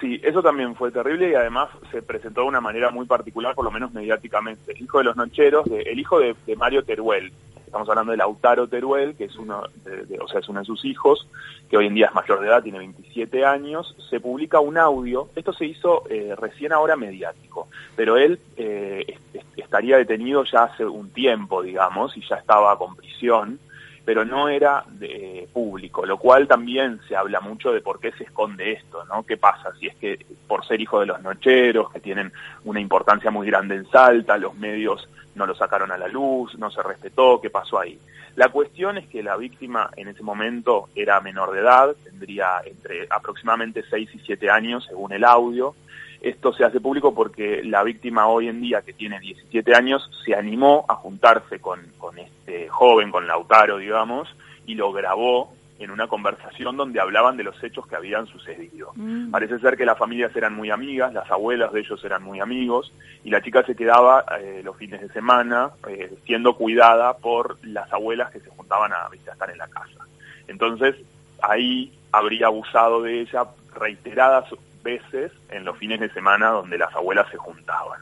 Sí, 0.00 0.20
eso 0.22 0.42
también 0.42 0.74
fue 0.74 0.90
terrible 0.90 1.30
y 1.30 1.34
además 1.34 1.70
se 1.90 2.02
presentó 2.02 2.42
de 2.42 2.48
una 2.48 2.60
manera 2.60 2.90
muy 2.90 3.06
particular, 3.06 3.54
por 3.54 3.64
lo 3.64 3.70
menos 3.70 3.92
mediáticamente. 3.94 4.72
El 4.72 4.82
hijo 4.82 4.98
de 4.98 5.04
los 5.04 5.16
nocheros, 5.16 5.64
de- 5.66 5.82
el 5.82 5.98
hijo 5.98 6.18
de, 6.20 6.34
Mario 6.56 6.84
Teruel, 6.84 7.32
estamos 7.64 7.88
hablando 7.88 8.10
de 8.12 8.18
Lautaro 8.18 8.68
Teruel, 8.68 9.16
que 9.16 9.24
es 9.24 9.36
uno, 9.36 9.62
de, 9.84 10.18
o 10.20 10.28
sea, 10.28 10.40
es 10.40 10.48
uno 10.50 10.60
de 10.60 10.66
sus 10.66 10.84
hijos, 10.84 11.26
que 11.70 11.78
hoy 11.78 11.86
en 11.86 11.94
día 11.94 12.06
es 12.06 12.14
mayor 12.14 12.40
de 12.40 12.46
edad, 12.48 12.62
tiene 12.62 12.78
27 12.78 13.44
años, 13.46 13.96
se 14.10 14.20
publica 14.20 14.60
un 14.60 14.76
audio, 14.76 15.28
esto 15.34 15.52
se 15.54 15.64
hizo 15.64 16.02
eh, 16.10 16.34
recién 16.36 16.72
ahora 16.72 16.96
mediático, 16.96 17.68
pero 17.96 18.18
él 18.18 18.38
eh, 18.58 19.04
est- 19.08 19.34
est- 19.36 19.58
estaría 19.58 19.96
detenido 19.96 20.44
ya 20.44 20.64
hace 20.64 20.84
un 20.84 21.08
tiempo, 21.10 21.62
digamos, 21.62 22.14
y 22.18 22.20
ya 22.28 22.36
estaba 22.36 22.76
con 22.78 22.96
prisión, 22.96 23.58
pero 24.06 24.24
no 24.24 24.48
era 24.48 24.84
de, 24.88 25.40
eh, 25.40 25.48
público, 25.52 26.06
lo 26.06 26.16
cual 26.16 26.46
también 26.46 27.00
se 27.08 27.16
habla 27.16 27.40
mucho 27.40 27.72
de 27.72 27.80
por 27.80 27.98
qué 27.98 28.12
se 28.12 28.22
esconde 28.22 28.72
esto, 28.72 29.04
¿no? 29.06 29.24
¿Qué 29.24 29.36
pasa 29.36 29.72
si 29.80 29.88
es 29.88 29.96
que 29.96 30.24
por 30.46 30.64
ser 30.64 30.80
hijo 30.80 31.00
de 31.00 31.06
los 31.06 31.20
nocheros, 31.20 31.90
que 31.92 31.98
tienen 31.98 32.32
una 32.64 32.80
importancia 32.80 33.32
muy 33.32 33.48
grande 33.48 33.74
en 33.74 33.90
Salta, 33.90 34.38
los 34.38 34.54
medios 34.54 35.08
no 35.34 35.44
lo 35.44 35.56
sacaron 35.56 35.90
a 35.90 35.98
la 35.98 36.06
luz, 36.06 36.56
no 36.56 36.70
se 36.70 36.84
respetó, 36.84 37.40
qué 37.40 37.50
pasó 37.50 37.80
ahí? 37.80 37.98
La 38.36 38.48
cuestión 38.50 38.96
es 38.96 39.08
que 39.08 39.24
la 39.24 39.36
víctima 39.36 39.90
en 39.96 40.06
ese 40.06 40.22
momento 40.22 40.88
era 40.94 41.20
menor 41.20 41.52
de 41.52 41.60
edad, 41.60 41.96
tendría 42.04 42.60
entre 42.64 43.08
aproximadamente 43.10 43.82
6 43.90 44.08
y 44.14 44.18
7 44.20 44.48
años 44.50 44.86
según 44.86 45.12
el 45.12 45.24
audio, 45.24 45.74
esto 46.20 46.52
se 46.52 46.64
hace 46.64 46.80
público 46.80 47.14
porque 47.14 47.62
la 47.64 47.82
víctima 47.82 48.26
hoy 48.26 48.48
en 48.48 48.60
día, 48.60 48.82
que 48.82 48.92
tiene 48.92 49.20
17 49.20 49.74
años, 49.74 50.08
se 50.24 50.34
animó 50.34 50.84
a 50.88 50.94
juntarse 50.94 51.60
con, 51.60 51.80
con 51.98 52.18
este 52.18 52.68
joven, 52.68 53.10
con 53.10 53.26
Lautaro, 53.26 53.78
digamos, 53.78 54.28
y 54.66 54.74
lo 54.74 54.92
grabó 54.92 55.52
en 55.78 55.90
una 55.90 56.08
conversación 56.08 56.76
donde 56.76 57.00
hablaban 57.00 57.36
de 57.36 57.44
los 57.44 57.62
hechos 57.62 57.86
que 57.86 57.96
habían 57.96 58.26
sucedido. 58.26 58.92
Mm. 58.94 59.30
Parece 59.30 59.58
ser 59.58 59.76
que 59.76 59.84
las 59.84 59.98
familias 59.98 60.34
eran 60.34 60.54
muy 60.54 60.70
amigas, 60.70 61.12
las 61.12 61.30
abuelas 61.30 61.72
de 61.72 61.80
ellos 61.80 62.02
eran 62.04 62.22
muy 62.22 62.40
amigos, 62.40 62.92
y 63.24 63.30
la 63.30 63.42
chica 63.42 63.62
se 63.64 63.76
quedaba 63.76 64.24
eh, 64.40 64.62
los 64.64 64.76
fines 64.76 65.00
de 65.00 65.08
semana 65.10 65.70
eh, 65.88 66.16
siendo 66.24 66.56
cuidada 66.56 67.18
por 67.18 67.58
las 67.64 67.92
abuelas 67.92 68.30
que 68.30 68.40
se 68.40 68.50
juntaban 68.50 68.92
a, 68.92 69.06
a 69.06 69.32
estar 69.32 69.50
en 69.50 69.58
la 69.58 69.68
casa. 69.68 70.06
Entonces, 70.48 70.96
ahí 71.42 71.92
habría 72.12 72.46
abusado 72.46 73.02
de 73.02 73.20
ella 73.20 73.44
reiteradas 73.74 74.46
veces 74.90 75.32
en 75.50 75.64
los 75.64 75.76
fines 75.78 75.98
de 76.00 76.08
semana 76.10 76.48
donde 76.50 76.78
las 76.78 76.94
abuelas 76.94 77.26
se 77.30 77.36
juntaban. 77.36 78.00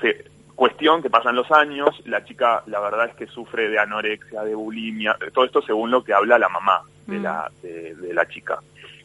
Se- 0.00 0.24
cuestión 0.54 1.02
que 1.02 1.08
pasan 1.10 1.36
los 1.36 1.50
años, 1.52 1.90
la 2.04 2.24
chica 2.24 2.62
la 2.66 2.80
verdad 2.80 3.06
es 3.10 3.14
que 3.14 3.26
sufre 3.28 3.68
de 3.68 3.78
anorexia, 3.78 4.42
de 4.42 4.54
bulimia, 4.56 5.16
todo 5.32 5.44
esto 5.44 5.62
según 5.62 5.90
lo 5.92 6.02
que 6.02 6.12
habla 6.12 6.36
la 6.36 6.48
mamá 6.48 6.82
de, 7.06 7.18
Mm. 7.18 7.22
la, 7.22 7.50
de, 7.62 7.94
de 7.94 8.12
la 8.12 8.26
chica. 8.26 8.58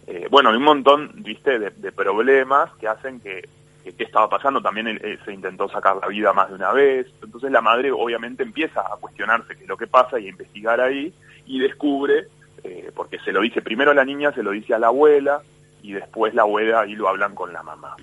Eh, 0.08 0.28
bueno, 0.32 0.50
hay 0.50 0.58
un 0.58 0.64
montón, 0.64 1.12
viste, 1.18 1.60
de, 1.60 1.70
de 1.70 1.92
problemas 1.92 2.72
que 2.80 2.88
hacen 2.88 3.20
que, 3.20 3.48
que 3.84 3.92
qué 3.96 4.04
estaba 4.04 4.28
pasando, 4.30 4.62
también 4.64 4.88
él, 4.88 5.00
eh, 5.04 5.20
se 5.26 5.32
intentó 5.32 5.70
sacar 5.70 5.98
la 5.98 6.08
vida 6.08 6.34
más 6.34 6.50
de 6.50 6.56
una 6.56 6.72
vez, 6.72 7.06
entonces 7.24 7.52
la 7.52 7.62
madre 7.62 7.92
obviamente 7.92 8.42
empieza 8.42 8.82
a 8.82 8.98
cuestionarse 9.00 9.56
qué 9.56 9.62
es 9.64 9.70
lo 9.70 9.78
que 9.78 9.88
pasa 9.88 10.20
y 10.20 10.26
a 10.26 10.30
investigar 10.30 10.82
ahí 10.82 11.14
y 11.46 11.60
descubre, 11.60 12.30
eh, 12.64 12.92
porque 12.96 13.20
se 13.20 13.32
lo 13.32 13.42
dice 13.42 13.62
primero 13.62 13.92
a 13.92 13.94
la 13.94 14.06
niña, 14.06 14.32
se 14.34 14.42
lo 14.42 14.52
dice 14.52 14.74
a 14.74 14.80
la 14.80 14.88
abuela 14.88 15.42
y 15.84 15.94
después 15.94 16.34
la 16.34 16.42
abuela 16.42 16.88
y 16.88 16.96
lo 16.96 17.08
hablan 17.08 17.36
con 17.36 17.54
la 17.54 17.62
mamá. 17.62 17.96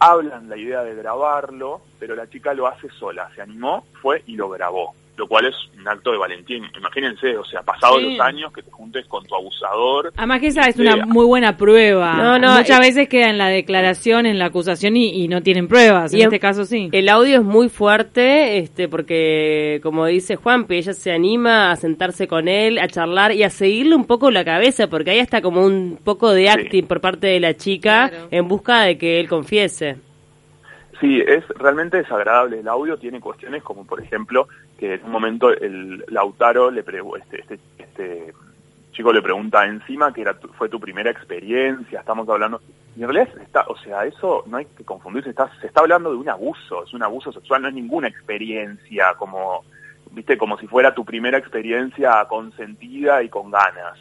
Hablan 0.00 0.50
la 0.50 0.56
idea 0.58 0.82
de 0.82 0.94
grabarlo, 0.94 1.80
pero 1.98 2.14
la 2.14 2.28
chica 2.28 2.52
lo 2.52 2.66
hace 2.66 2.90
sola, 2.90 3.30
se 3.34 3.40
animó, 3.40 3.86
fue 4.02 4.22
y 4.26 4.36
lo 4.36 4.50
grabó, 4.50 4.94
lo 5.16 5.28
cual 5.28 5.46
es 5.46 5.54
un 5.78 5.86
acto 5.86 6.10
de 6.10 6.18
valentía. 6.18 6.58
Imagínense, 6.76 7.36
o 7.36 7.44
sea, 7.44 7.62
pasados 7.62 8.00
Sí. 8.00 8.10
los 8.16 8.20
años 8.20 8.52
que 8.52 8.62
te 8.62 8.70
juntes 8.70 9.06
con 9.06 9.24
tu 9.24 9.34
abusador. 9.36 10.12
Además 10.16 10.40
que 10.40 10.48
esa 10.48 10.62
es 10.68 10.76
una 10.78 11.06
muy 11.06 11.24
buena 11.24 11.56
prueba. 11.56 12.14
No, 12.16 12.38
no, 12.38 12.56
Muchas 12.58 12.78
eh, 12.78 12.80
veces 12.80 13.08
queda 13.08 13.30
en 13.30 13.38
la 13.38 13.46
declaración, 13.48 14.26
en 14.26 14.38
la 14.40 14.46
acusación 14.46 14.96
y, 14.96 15.10
y 15.22 15.28
no 15.28 15.40
tienen 15.42 15.68
pruebas. 15.68 16.12
En 16.12 16.18
Y 16.18 16.22
en- 16.22 16.28
este 16.28 16.40
caso 16.40 16.64
sí. 16.64 16.88
El 16.92 17.08
audio 17.08 17.36
es 17.38 17.44
muy 17.44 17.68
fuerte, 17.68 18.58
este, 18.58 18.88
porque 18.88 19.80
como 19.82 20.06
dice 20.06 20.36
Juanpi, 20.36 20.76
ella 20.76 20.92
se 20.94 21.12
anima 21.12 21.70
a 21.70 21.76
sentarse 21.76 22.26
con 22.26 22.48
él, 22.48 22.78
a 22.78 22.88
charlar 22.88 23.32
y 23.32 23.42
a 23.44 23.50
seguirle 23.50 23.94
un 23.94 24.06
poco 24.06 24.30
la 24.30 24.44
cabeza, 24.44 24.88
porque 24.88 25.10
ahí 25.12 25.18
está 25.20 25.40
como 25.42 25.64
un 25.64 25.98
poco 26.02 26.32
de 26.32 26.50
acting 26.50 26.86
por 26.86 27.00
parte 27.00 27.26
de 27.28 27.40
la 27.40 27.54
chica 27.54 28.08
Claro. 28.08 28.28
en 28.30 28.48
busca 28.48 28.82
de 28.82 28.98
que 28.98 29.20
él 29.20 29.28
confiese. 29.28 29.96
Sí, 31.00 31.20
es 31.26 31.46
realmente 31.48 31.96
desagradable. 31.98 32.60
El 32.60 32.68
audio 32.68 32.96
tiene 32.98 33.20
cuestiones 33.20 33.62
como, 33.62 33.84
por 33.86 34.00
ejemplo, 34.02 34.48
que 34.78 34.94
en 34.94 35.04
un 35.04 35.10
momento 35.10 35.50
el 35.50 36.04
Lautaro 36.08 36.70
le 36.70 36.82
pre- 36.82 37.02
este, 37.20 37.40
este, 37.40 37.58
este 37.78 38.34
chico 38.92 39.12
le 39.12 39.20
pregunta 39.22 39.64
encima 39.66 40.12
que 40.12 40.20
era 40.20 40.38
tu- 40.38 40.48
fue 40.48 40.68
tu 40.68 40.78
primera 40.78 41.10
experiencia, 41.10 41.98
estamos 42.00 42.28
hablando, 42.28 42.60
y 42.96 43.02
en 43.02 43.08
realidad 43.12 43.36
está, 43.42 43.64
o 43.66 43.76
sea, 43.78 44.04
eso 44.04 44.44
no 44.46 44.56
hay 44.58 44.66
que 44.66 44.84
confundirse, 44.84 45.30
está, 45.30 45.50
se 45.60 45.66
está 45.66 45.80
hablando 45.80 46.10
de 46.12 46.16
un 46.16 46.28
abuso, 46.28 46.84
es 46.84 46.94
un 46.94 47.02
abuso 47.02 47.32
sexual, 47.32 47.62
no 47.62 47.68
es 47.68 47.74
ninguna 47.74 48.06
experiencia 48.06 49.14
como 49.18 49.64
viste, 50.12 50.38
como 50.38 50.56
si 50.58 50.68
fuera 50.68 50.94
tu 50.94 51.04
primera 51.04 51.38
experiencia 51.38 52.24
consentida 52.28 53.20
y 53.24 53.28
con 53.28 53.50
ganas. 53.50 53.98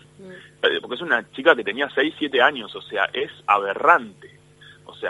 Eh, 0.62 0.79
Porque 0.79 0.95
es 0.95 1.01
una 1.01 1.27
chica 1.31 1.55
que 1.55 1.63
tenía 1.63 1.89
6, 1.89 2.13
7 2.19 2.39
años, 2.39 2.75
o 2.75 2.81
sea, 2.83 3.05
es 3.13 3.31
aberrante. 3.47 4.29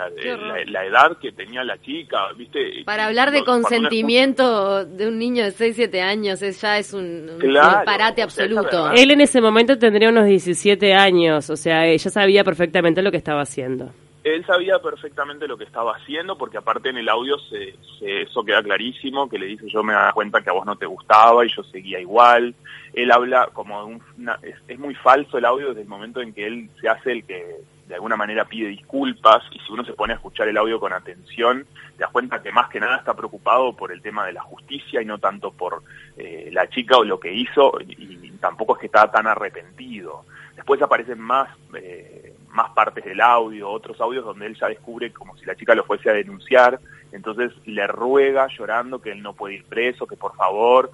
Sea, 0.00 0.34
horror. 0.34 0.66
la, 0.66 0.70
la 0.82 0.86
edad 0.86 1.18
que 1.18 1.32
tenía 1.32 1.62
la 1.64 1.78
chica, 1.80 2.32
viste. 2.36 2.82
Para 2.84 3.06
hablar 3.06 3.30
de 3.30 3.44
Cuando 3.44 3.62
consentimiento 3.68 4.84
de 4.84 5.08
un 5.08 5.18
niño 5.18 5.44
de 5.44 5.50
6, 5.50 5.76
7 5.76 6.02
años 6.02 6.42
es 6.42 6.60
ya 6.60 6.78
es 6.78 6.92
un, 6.92 7.28
un 7.30 7.38
Claro, 7.38 7.78
disparate 7.78 8.24
o 8.24 8.30
sea, 8.30 8.44
absoluto. 8.44 8.90
Él 8.92 9.10
en 9.10 9.20
ese 9.20 9.40
momento 9.40 9.78
tendría 9.78 10.08
unos 10.08 10.26
17 10.26 10.94
años, 10.94 11.50
o 11.50 11.56
sea, 11.56 11.86
ella 11.86 12.10
sabía 12.10 12.44
perfectamente 12.44 13.02
lo 13.02 13.10
que 13.10 13.16
estaba 13.18 13.42
haciendo. 13.42 13.90
Él 14.24 14.42
sabía 14.46 14.78
perfectamente 14.78 15.46
lo 15.46 15.58
que 15.58 15.64
estaba 15.64 15.94
haciendo, 15.96 16.38
porque 16.38 16.56
aparte 16.56 16.88
en 16.88 16.96
el 16.96 17.10
audio 17.10 17.36
se, 17.40 17.74
se- 17.98 18.22
eso 18.22 18.42
queda 18.42 18.62
clarísimo, 18.62 19.28
que 19.28 19.38
le 19.38 19.44
dice 19.46 19.66
yo 19.68 19.82
me 19.82 19.92
daba 19.92 20.12
cuenta 20.12 20.40
que 20.40 20.48
a 20.48 20.54
vos 20.54 20.64
no 20.64 20.76
te 20.76 20.86
gustaba 20.86 21.44
y 21.44 21.50
yo 21.54 21.62
seguía 21.64 22.00
igual. 22.00 22.54
Él 22.94 23.10
habla 23.12 23.50
como 23.52 23.78
de 23.80 23.94
un, 23.96 24.02
una- 24.18 24.38
es, 24.42 24.54
es 24.66 24.78
muy 24.78 24.94
falso 24.94 25.36
el 25.36 25.44
audio 25.44 25.68
desde 25.68 25.82
el 25.82 25.88
momento 25.88 26.22
en 26.22 26.32
que 26.32 26.46
él 26.46 26.70
se 26.80 26.88
hace 26.88 27.12
el 27.12 27.26
que 27.26 27.44
de 27.86 27.94
alguna 27.94 28.16
manera 28.16 28.46
pide 28.46 28.68
disculpas 28.68 29.42
y 29.52 29.58
si 29.58 29.72
uno 29.72 29.84
se 29.84 29.92
pone 29.92 30.14
a 30.14 30.16
escuchar 30.16 30.48
el 30.48 30.56
audio 30.56 30.80
con 30.80 30.92
atención, 30.92 31.66
te 31.96 32.02
das 32.02 32.10
cuenta 32.10 32.42
que 32.42 32.50
más 32.50 32.68
que 32.70 32.80
nada 32.80 32.96
está 32.96 33.14
preocupado 33.14 33.74
por 33.74 33.92
el 33.92 34.00
tema 34.00 34.24
de 34.26 34.32
la 34.32 34.42
justicia 34.42 35.02
y 35.02 35.04
no 35.04 35.18
tanto 35.18 35.52
por 35.52 35.82
eh, 36.16 36.48
la 36.52 36.68
chica 36.68 36.96
o 36.96 37.04
lo 37.04 37.20
que 37.20 37.32
hizo 37.32 37.72
y, 37.80 38.32
tampoco 38.40 38.74
es 38.74 38.80
que 38.80 38.86
está 38.86 39.10
tan 39.10 39.26
arrepentido. 39.26 40.24
Después 40.54 40.80
aparecen 40.82 41.18
más, 41.18 41.48
eh, 41.74 42.34
más 42.50 42.70
partes 42.72 43.04
del 43.04 43.20
audio, 43.22 43.70
otros 43.70 43.98
audios 44.00 44.24
donde 44.24 44.46
él 44.46 44.56
ya 44.58 44.68
descubre 44.68 45.12
como 45.12 45.36
si 45.38 45.46
la 45.46 45.56
chica 45.56 45.74
lo 45.74 45.84
fuese 45.84 46.10
a 46.10 46.12
denunciar, 46.12 46.78
entonces 47.12 47.52
le 47.64 47.86
ruega 47.86 48.46
llorando 48.48 49.00
que 49.00 49.12
él 49.12 49.22
no 49.22 49.32
puede 49.32 49.54
ir 49.54 49.64
preso, 49.64 50.06
que 50.06 50.16
por 50.16 50.36
favor, 50.36 50.90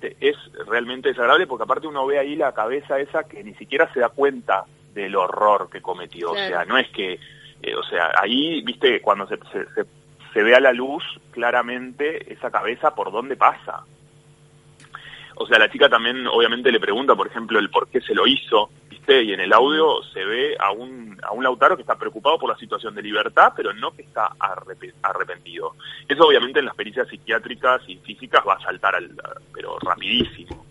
es 0.00 0.36
realmente 0.66 1.08
desagradable 1.08 1.46
porque 1.46 1.64
aparte 1.64 1.86
uno 1.86 2.06
ve 2.06 2.18
ahí 2.18 2.36
la 2.36 2.52
cabeza 2.52 2.98
esa 2.98 3.24
que 3.24 3.42
ni 3.42 3.54
siquiera 3.54 3.92
se 3.92 4.00
da 4.00 4.08
cuenta 4.08 4.64
del 5.02 5.14
horror 5.14 5.68
que 5.70 5.80
cometió, 5.80 6.32
Claro. 6.32 6.46
o 6.46 6.48
sea, 6.48 6.64
no 6.64 6.76
es 6.78 6.88
que, 6.90 7.20
eh, 7.62 7.74
o 7.76 7.82
sea, 7.84 8.10
ahí, 8.20 8.62
viste, 8.62 9.00
cuando 9.00 9.26
se, 9.28 9.36
se, 9.52 9.64
se, 9.74 9.84
se 10.32 10.42
ve 10.42 10.56
a 10.56 10.60
la 10.60 10.72
luz 10.72 11.04
claramente 11.30 12.32
esa 12.32 12.50
cabeza 12.50 12.94
por 12.94 13.12
dónde 13.12 13.36
pasa. 13.36 13.84
O 15.36 15.46
sea, 15.46 15.58
la 15.58 15.70
chica 15.70 15.88
también 15.88 16.26
obviamente 16.26 16.72
le 16.72 16.80
pregunta, 16.80 17.14
por 17.14 17.26
ejemplo, 17.26 17.58
el 17.58 17.68
por 17.68 17.88
qué 17.88 18.00
se 18.00 18.14
lo 18.14 18.26
hizo, 18.26 18.70
¿viste? 18.88 19.22
Y 19.22 19.34
en 19.34 19.40
el 19.40 19.52
audio 19.52 20.02
se 20.14 20.24
ve 20.24 20.56
a 20.58 20.70
un, 20.72 21.18
a 21.22 21.32
un 21.32 21.44
Lautaro 21.44 21.76
que 21.76 21.82
está 21.82 21.94
preocupado 21.96 22.38
por 22.38 22.48
la 22.50 22.56
situación 22.56 22.94
de 22.94 23.02
libertad, 23.02 23.52
pero 23.54 23.74
no 23.74 23.90
que 23.90 24.00
está 24.02 24.30
arrepe- 24.38 24.94
arrepentido. 25.02 25.74
Eso 26.08 26.26
obviamente 26.26 26.60
en 26.60 26.64
las 26.64 26.74
pericias 26.74 27.06
psiquiátricas 27.08 27.82
y 27.86 27.96
físicas 27.98 28.42
va 28.48 28.54
a 28.54 28.60
saltar, 28.60 28.94
al, 28.94 29.10
pero 29.52 29.78
rapidísimo. 29.78 30.64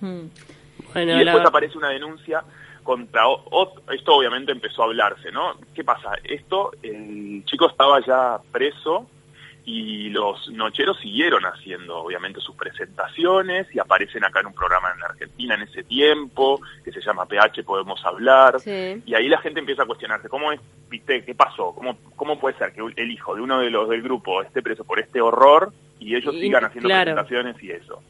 Mm. 0.00 0.26
Bueno, 0.92 1.12
y 1.12 1.24
después 1.24 1.42
la- 1.42 1.48
aparece 1.48 1.76
una 1.76 1.88
denuncia 1.88 2.44
contra 2.86 3.28
o- 3.28 3.44
ot- 3.50 3.92
esto 3.94 4.14
obviamente 4.14 4.52
empezó 4.52 4.82
a 4.82 4.86
hablarse, 4.86 5.30
¿no? 5.30 5.56
¿Qué 5.74 5.84
pasa? 5.84 6.12
Esto, 6.24 6.70
el 6.82 7.42
chico 7.44 7.68
estaba 7.68 8.00
ya 8.06 8.38
preso 8.50 9.06
y 9.68 10.10
los 10.10 10.48
nocheros 10.50 10.96
siguieron 11.00 11.44
haciendo 11.44 11.98
obviamente 11.98 12.40
sus 12.40 12.54
presentaciones 12.54 13.66
y 13.74 13.80
aparecen 13.80 14.24
acá 14.24 14.38
en 14.40 14.46
un 14.46 14.54
programa 14.54 14.92
en 14.96 15.02
Argentina 15.02 15.54
en 15.56 15.62
ese 15.62 15.82
tiempo 15.82 16.60
que 16.84 16.92
se 16.92 17.00
llama 17.00 17.26
PH 17.26 17.64
Podemos 17.64 18.00
Hablar 18.06 18.60
Sí. 18.60 19.02
y 19.04 19.14
ahí 19.14 19.28
la 19.28 19.38
gente 19.40 19.58
empieza 19.60 19.82
a 19.82 19.86
cuestionarse, 19.86 20.28
¿cómo 20.28 20.52
es, 20.52 20.60
viste, 20.88 21.24
qué 21.24 21.34
pasó? 21.34 21.74
¿Cómo, 21.74 21.98
cómo 22.14 22.38
puede 22.38 22.56
ser 22.58 22.72
que 22.72 22.80
el 22.80 23.10
hijo 23.10 23.34
de 23.34 23.40
uno 23.42 23.58
de 23.58 23.70
los 23.70 23.88
del 23.88 24.02
grupo 24.02 24.40
esté 24.42 24.62
preso 24.62 24.84
por 24.84 25.00
este 25.00 25.20
horror 25.20 25.72
y 25.98 26.14
ellos 26.14 26.34
Y- 26.36 26.42
sigan 26.42 26.64
haciendo 26.64 26.88
claro. 26.88 27.12
presentaciones 27.14 27.60
y 27.62 27.72
eso? 27.72 28.02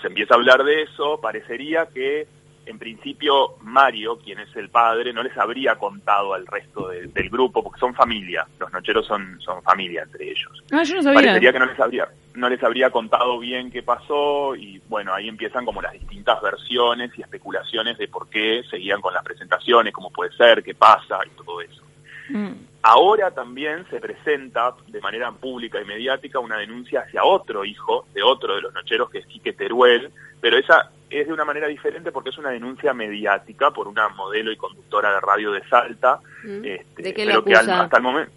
Se 0.00 0.06
empieza 0.06 0.34
a 0.34 0.36
hablar 0.36 0.62
de 0.62 0.82
eso, 0.82 1.20
parecería 1.20 1.86
que 1.86 2.28
en 2.66 2.78
principio 2.78 3.56
Mario, 3.62 4.18
quien 4.18 4.38
es 4.40 4.54
el 4.56 4.68
padre, 4.68 5.12
no 5.12 5.22
les 5.22 5.36
habría 5.36 5.76
contado 5.76 6.34
al 6.34 6.46
resto 6.46 6.88
de- 6.88 7.06
del 7.08 7.28
grupo, 7.30 7.62
porque 7.62 7.80
son 7.80 7.94
familia, 7.94 8.46
los 8.58 8.72
nocheros 8.72 9.06
son, 9.06 9.40
son 9.40 9.62
familia 9.62 10.02
entre 10.02 10.30
ellos. 10.30 10.62
Ah, 10.70 10.82
yo 10.82 10.96
no 10.96 11.02
sabía. 11.02 11.20
Parecería 11.20 11.52
que 11.52 11.58
no 11.58 11.66
les 11.66 11.80
habría 11.80 12.08
no 12.34 12.48
les 12.48 12.62
habría 12.62 12.88
contado 12.90 13.38
bien 13.38 13.70
qué 13.70 13.82
pasó 13.82 14.56
y 14.56 14.80
bueno, 14.88 15.12
ahí 15.12 15.28
empiezan 15.28 15.66
como 15.66 15.82
las 15.82 15.92
distintas 15.92 16.40
versiones 16.40 17.10
y 17.18 17.20
especulaciones 17.20 17.98
de 17.98 18.08
por 18.08 18.30
qué 18.30 18.62
seguían 18.70 19.02
con 19.02 19.12
las 19.12 19.22
presentaciones, 19.22 19.92
cómo 19.92 20.10
puede 20.10 20.32
ser, 20.32 20.62
qué 20.62 20.74
pasa 20.74 21.18
y 21.26 21.30
todo 21.36 21.60
eso. 21.60 21.82
Mm. 22.30 22.52
Ahora 22.84 23.30
también 23.32 23.84
se 23.90 24.00
presenta 24.00 24.74
de 24.88 25.00
manera 25.00 25.30
pública 25.30 25.80
y 25.80 25.84
mediática 25.84 26.38
una 26.38 26.56
denuncia 26.56 27.00
hacia 27.02 27.22
otro 27.22 27.64
hijo 27.66 28.06
de 28.14 28.22
otro 28.22 28.54
de 28.56 28.62
los 28.62 28.72
nocheros 28.72 29.10
que 29.10 29.18
es 29.18 29.26
Quique 29.26 29.52
Teruel, 29.52 30.10
pero 30.40 30.56
esa 30.56 30.90
es 31.20 31.26
de 31.26 31.32
una 31.32 31.44
manera 31.44 31.66
diferente 31.68 32.10
porque 32.12 32.30
es 32.30 32.38
una 32.38 32.50
denuncia 32.50 32.92
mediática 32.94 33.70
por 33.70 33.86
una 33.88 34.08
modelo 34.10 34.50
y 34.52 34.56
conductora 34.56 35.12
de 35.14 35.20
radio 35.20 35.52
de 35.52 35.62
Salta, 35.68 36.18
Mm. 36.44 36.64
este, 36.64 37.02
¿De 37.02 37.14
qué 37.14 37.26
pero 37.26 37.44
que 37.44 37.54
al- 37.54 37.70
hasta 37.70 37.96
el 37.98 38.02
momento 38.02 38.32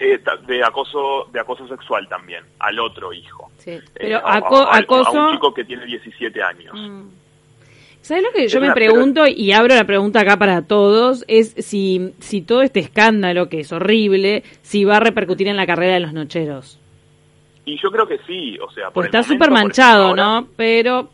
eh, 0.00 0.20
de 0.48 0.64
acoso 0.64 1.28
de 1.32 1.38
acoso 1.38 1.68
sexual 1.68 2.08
también 2.08 2.42
al 2.58 2.78
otro 2.80 3.12
hijo. 3.12 3.50
Sí. 3.58 3.70
Eh, 3.70 3.82
Pero 3.94 4.16
a- 4.18 4.32
a- 4.32 4.36
aco- 4.38 4.66
a- 4.66 4.76
acoso- 4.78 5.12
un 5.28 5.32
chico 5.34 5.54
que 5.54 5.64
tiene 5.64 5.86
17 5.86 6.42
años. 6.42 6.74
Mm. 6.76 7.02
¿Sabes 8.00 8.24
lo 8.24 8.32
que 8.32 8.48
yo 8.48 8.60
me 8.60 8.72
pregunto 8.72 9.28
y 9.28 9.52
abro 9.52 9.76
la 9.76 9.84
pregunta 9.84 10.20
acá 10.20 10.36
para 10.36 10.62
todos? 10.62 11.24
Es 11.28 11.54
si, 11.58 12.12
si 12.18 12.42
todo 12.42 12.62
este 12.62 12.80
escándalo, 12.80 13.48
que 13.48 13.60
es 13.60 13.70
horrible, 13.70 14.42
si 14.62 14.84
va 14.84 14.96
a 14.96 15.00
repercutir 15.00 15.46
en 15.46 15.56
la 15.56 15.66
carrera 15.66 15.94
de 15.94 16.00
los 16.00 16.12
nocheros. 16.12 16.80
Y 17.64 17.80
yo 17.80 17.92
creo 17.92 18.08
que 18.08 18.18
sí, 18.26 18.58
o 18.58 18.68
sea, 18.72 18.86
por 18.86 18.94
Pues 18.94 19.04
el 19.08 19.14
está 19.20 19.22
súper 19.32 19.52
manchado, 19.52 20.06
ahora- 20.08 20.22
¿no? 20.24 20.48
Pero, 20.56 21.10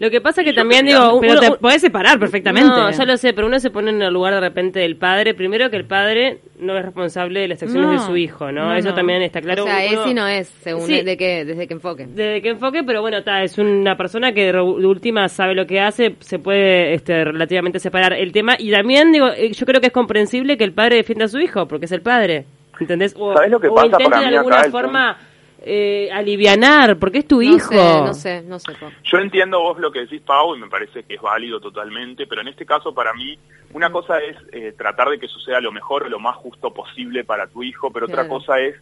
Lo 0.00 0.10
que 0.10 0.20
pasa 0.20 0.42
es 0.42 0.44
que 0.46 0.52
yo 0.52 0.56
también, 0.60 0.86
que 0.86 0.92
digo, 0.92 1.18
pero 1.20 1.32
uno- 1.32 1.40
te 1.40 1.50
podés 1.58 1.80
separar 1.80 2.20
perfectamente. 2.20 2.68
No, 2.70 2.88
ya 2.90 3.04
lo 3.04 3.16
sé, 3.16 3.32
pero 3.32 3.48
uno 3.48 3.58
se 3.58 3.70
pone 3.70 3.90
en 3.90 4.00
el 4.00 4.12
lugar 4.12 4.32
de 4.34 4.40
repente 4.40 4.78
del 4.78 4.96
padre. 4.96 5.34
Primero 5.34 5.70
que 5.70 5.76
el 5.76 5.86
padre 5.86 6.38
no 6.60 6.76
es 6.78 6.84
responsable 6.84 7.40
de 7.40 7.48
las 7.48 7.62
acciones 7.62 7.86
No, 7.88 7.92
de 7.94 7.98
su 8.06 8.16
hijo, 8.16 8.52
¿no? 8.52 8.66
no, 8.66 8.74
Eso 8.76 8.90
no. 8.90 8.94
también 8.94 9.22
está 9.22 9.40
claro. 9.40 9.64
o 9.64 9.66
sea, 9.66 9.76
Uno- 9.90 10.04
es 10.04 10.10
y 10.10 10.14
no 10.14 10.26
es, 10.28 10.46
según 10.62 10.86
Sí. 10.86 11.02
de 11.02 11.16
qué, 11.16 11.44
desde 11.44 11.66
qué 11.66 11.74
enfoque. 11.74 12.06
Desde 12.06 12.40
qué 12.42 12.50
enfoque, 12.50 12.84
pero 12.84 13.00
bueno, 13.00 13.18
está, 13.18 13.42
es 13.42 13.58
una 13.58 13.96
persona 13.96 14.30
que 14.32 14.44
de 14.46 14.52
de 14.52 14.60
última 14.62 15.28
sabe 15.28 15.54
lo 15.56 15.66
que 15.66 15.80
hace, 15.80 16.14
se 16.20 16.38
puede 16.38 16.94
este, 16.94 17.24
relativamente 17.24 17.80
separar 17.80 18.12
el 18.12 18.30
tema. 18.30 18.54
Y 18.56 18.70
también, 18.70 19.10
digo, 19.10 19.28
eh, 19.28 19.50
yo 19.52 19.66
creo 19.66 19.80
que 19.80 19.88
es 19.88 19.92
comprensible 19.92 20.56
que 20.56 20.64
el 20.64 20.72
padre 20.74 20.96
defienda 20.96 21.24
a 21.24 21.28
su 21.28 21.40
hijo, 21.40 21.66
porque 21.66 21.86
es 21.86 21.92
el 21.92 22.02
padre. 22.02 22.44
¿Entendés? 22.80 23.14
O, 23.18 23.34
¿Sabés 23.34 23.50
lo 23.50 23.58
que 23.58 23.66
o 23.66 23.74
pasa 23.74 23.86
intente 23.86 24.04
para 24.08 24.20
de 24.20 24.26
mí 24.26 24.32
acá, 24.34 24.38
alguna 24.38 24.60
el 24.60 24.70
forma 24.70 25.18
eh, 25.62 26.08
alivianar, 26.12 26.98
porque 26.98 27.18
es 27.18 27.26
tu 27.28 27.36
No 27.36 27.42
hijo. 27.42 27.68
sé, 27.72 28.00
no 28.02 28.14
sé, 28.14 28.42
no 28.42 28.58
sé. 28.58 28.72
Po. 28.74 28.90
Yo 29.04 29.18
entiendo 29.18 29.60
vos 29.60 29.78
lo 29.78 29.90
que 29.90 30.00
decís, 30.00 30.20
Pau, 30.22 30.54
y 30.54 30.58
me 30.60 30.68
parece 30.68 31.02
que 31.04 31.14
es 31.14 31.20
válido 31.20 31.60
totalmente, 31.60 32.26
pero 32.26 32.40
en 32.42 32.48
este 32.48 32.64
caso 32.64 32.94
para 32.94 33.12
mí 33.14 33.38
una 33.72 33.90
cosa 33.90 34.18
es 34.20 34.36
eh, 34.52 34.72
tratar 34.78 35.08
de 35.10 35.18
que 35.18 35.28
suceda 35.28 35.60
lo 35.60 35.72
mejor 35.72 36.04
o 36.04 36.08
lo 36.08 36.18
más 36.20 36.36
justo 36.36 36.72
posible 36.72 37.24
para 37.24 37.46
tu 37.48 37.62
hijo, 37.62 37.90
pero 37.92 38.06
otra 38.06 38.26
cosa 38.28 38.58
es 38.60 38.76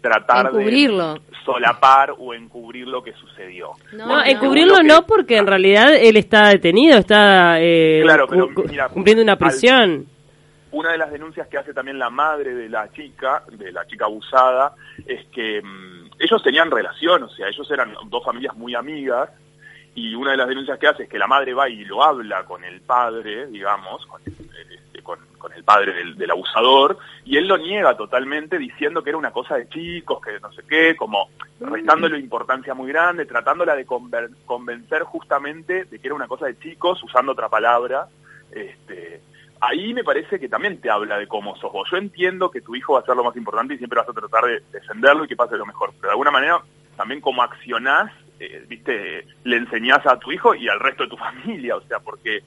tratar 0.00 0.46
Encubrirlo. 0.46 1.14
de 1.14 1.20
solapar 1.44 2.14
o 2.16 2.32
encubrir 2.32 2.86
lo 2.86 3.02
que 3.02 3.12
sucedió. 3.14 3.72
No, 3.92 4.22
encubrirlo 4.24 4.76
que- 4.76 4.84
no, 4.84 5.04
porque 5.06 5.36
en 5.38 5.46
realidad 5.48 5.92
él 5.96 6.16
está 6.16 6.48
detenido, 6.50 6.98
está 6.98 7.60
eh, 7.60 8.00
Claro, 8.04 8.26
pero 8.28 8.48
mira, 8.68 8.88
cumpliendo 8.90 9.22
una 9.24 9.32
al- 9.32 9.38
prisión. 9.38 10.06
Una 10.70 10.92
de 10.92 10.98
las 10.98 11.10
denuncias 11.10 11.48
que 11.48 11.56
hace 11.58 11.72
también 11.74 11.98
la 11.98 12.10
madre 12.10 12.54
de 12.54 12.68
la 12.68 12.92
chica, 12.92 13.42
de 13.50 13.72
la 13.72 13.86
chica 13.86 14.04
abusada, 14.04 14.74
es 15.06 15.26
que 15.28 15.62
mm, 15.62 15.97
ellos 16.18 16.42
tenían 16.42 16.70
relación, 16.70 17.22
o 17.22 17.28
sea, 17.28 17.48
ellos 17.48 17.70
eran 17.70 17.94
dos 18.06 18.24
familias 18.24 18.56
muy 18.56 18.74
amigas, 18.74 19.30
y 19.94 20.14
una 20.14 20.32
de 20.32 20.36
las 20.36 20.48
denuncias 20.48 20.78
que 20.78 20.86
hace 20.86 21.02
es 21.04 21.08
que 21.08 21.18
la 21.18 21.26
madre 21.26 21.54
va 21.54 21.68
y 21.68 21.84
lo 21.84 22.04
habla 22.04 22.44
con 22.44 22.62
el 22.64 22.80
padre, 22.82 23.46
digamos, 23.48 24.06
con, 24.06 24.20
este, 24.22 25.02
con- 25.02 25.18
con 25.38 25.52
el 25.52 25.64
padre 25.64 25.92
del, 25.92 26.16
del 26.16 26.30
abusador, 26.30 26.98
y 27.24 27.36
él 27.36 27.46
lo 27.48 27.56
niega 27.58 27.96
totalmente 27.96 28.58
diciendo 28.58 29.02
que 29.02 29.10
era 29.10 29.16
una 29.18 29.30
cosa 29.32 29.56
de 29.56 29.68
chicos, 29.68 30.20
que 30.20 30.38
no 30.40 30.52
sé 30.52 30.62
qué, 30.68 30.94
como 30.96 31.30
restándole 31.60 32.18
importancia 32.18 32.74
muy 32.74 32.88
grande, 32.88 33.24
tratándola 33.26 33.74
de 33.74 33.86
convencer 33.86 35.02
justamente 35.02 35.84
de 35.84 35.98
que 35.98 36.06
era 36.08 36.14
una 36.14 36.28
cosa 36.28 36.46
de 36.46 36.58
chicos, 36.58 37.02
usando 37.02 37.32
otra 37.32 37.48
palabra, 37.48 38.06
este, 38.52 39.20
ahí 39.60 39.92
me 39.94 40.04
parece 40.04 40.38
que 40.38 40.48
también 40.48 40.80
te 40.80 40.90
habla 40.90 41.18
de 41.18 41.26
cómo 41.26 41.56
sos 41.56 41.72
vos. 41.72 41.88
Yo 41.90 41.96
entiendo 41.96 42.50
que 42.50 42.60
tu 42.60 42.74
hijo 42.76 42.94
va 42.94 43.00
a 43.00 43.04
ser 43.04 43.16
lo 43.16 43.24
más 43.24 43.36
importante 43.36 43.74
y 43.74 43.78
siempre 43.78 43.98
vas 43.98 44.08
a 44.08 44.12
tratar 44.12 44.44
de 44.44 44.62
defenderlo 44.72 45.24
y 45.24 45.28
que 45.28 45.36
pase 45.36 45.56
lo 45.56 45.66
mejor, 45.66 45.90
pero 45.96 46.08
de 46.08 46.12
alguna 46.12 46.30
manera 46.30 46.60
también 46.96 47.20
como 47.20 47.42
accionás, 47.42 48.10
eh, 48.40 48.64
viste, 48.68 49.24
le 49.44 49.56
enseñás 49.56 50.04
a 50.06 50.18
tu 50.18 50.32
hijo 50.32 50.54
y 50.54 50.68
al 50.68 50.80
resto 50.80 51.04
de 51.04 51.10
tu 51.10 51.16
familia, 51.18 51.76
o 51.76 51.80
sea, 51.82 52.00
porque, 52.00 52.42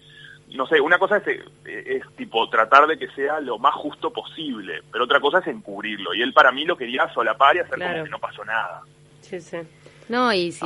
no 0.56 0.66
sé, 0.68 0.80
una 0.82 0.98
cosa 0.98 1.18
es, 1.18 1.28
eh, 1.28 1.44
es 1.66 2.16
tipo 2.16 2.50
tratar 2.50 2.88
de 2.88 2.98
que 2.98 3.08
sea 3.10 3.40
lo 3.40 3.58
más 3.58 3.74
justo 3.76 4.12
posible, 4.12 4.82
pero 4.92 5.06
otra 5.06 5.20
cosa 5.20 5.40
es 5.40 5.48
encubrirlo, 5.48 6.14
y 6.14 6.22
él 6.22 6.34
para 6.34 6.52
mí 6.52 6.66
lo 6.66 6.76
quería 6.78 7.08
solapar 7.14 7.56
y 7.56 7.60
hacer 7.60 7.76
Claro. 7.76 7.94
como 7.94 8.04
que 8.06 8.10
no 8.12 8.20
pasó 8.20 8.44
nada. 8.46 8.82
Sí, 9.22 9.40
sí. 9.40 9.58
No, 10.10 10.34
y 10.34 10.52
si, 10.52 10.66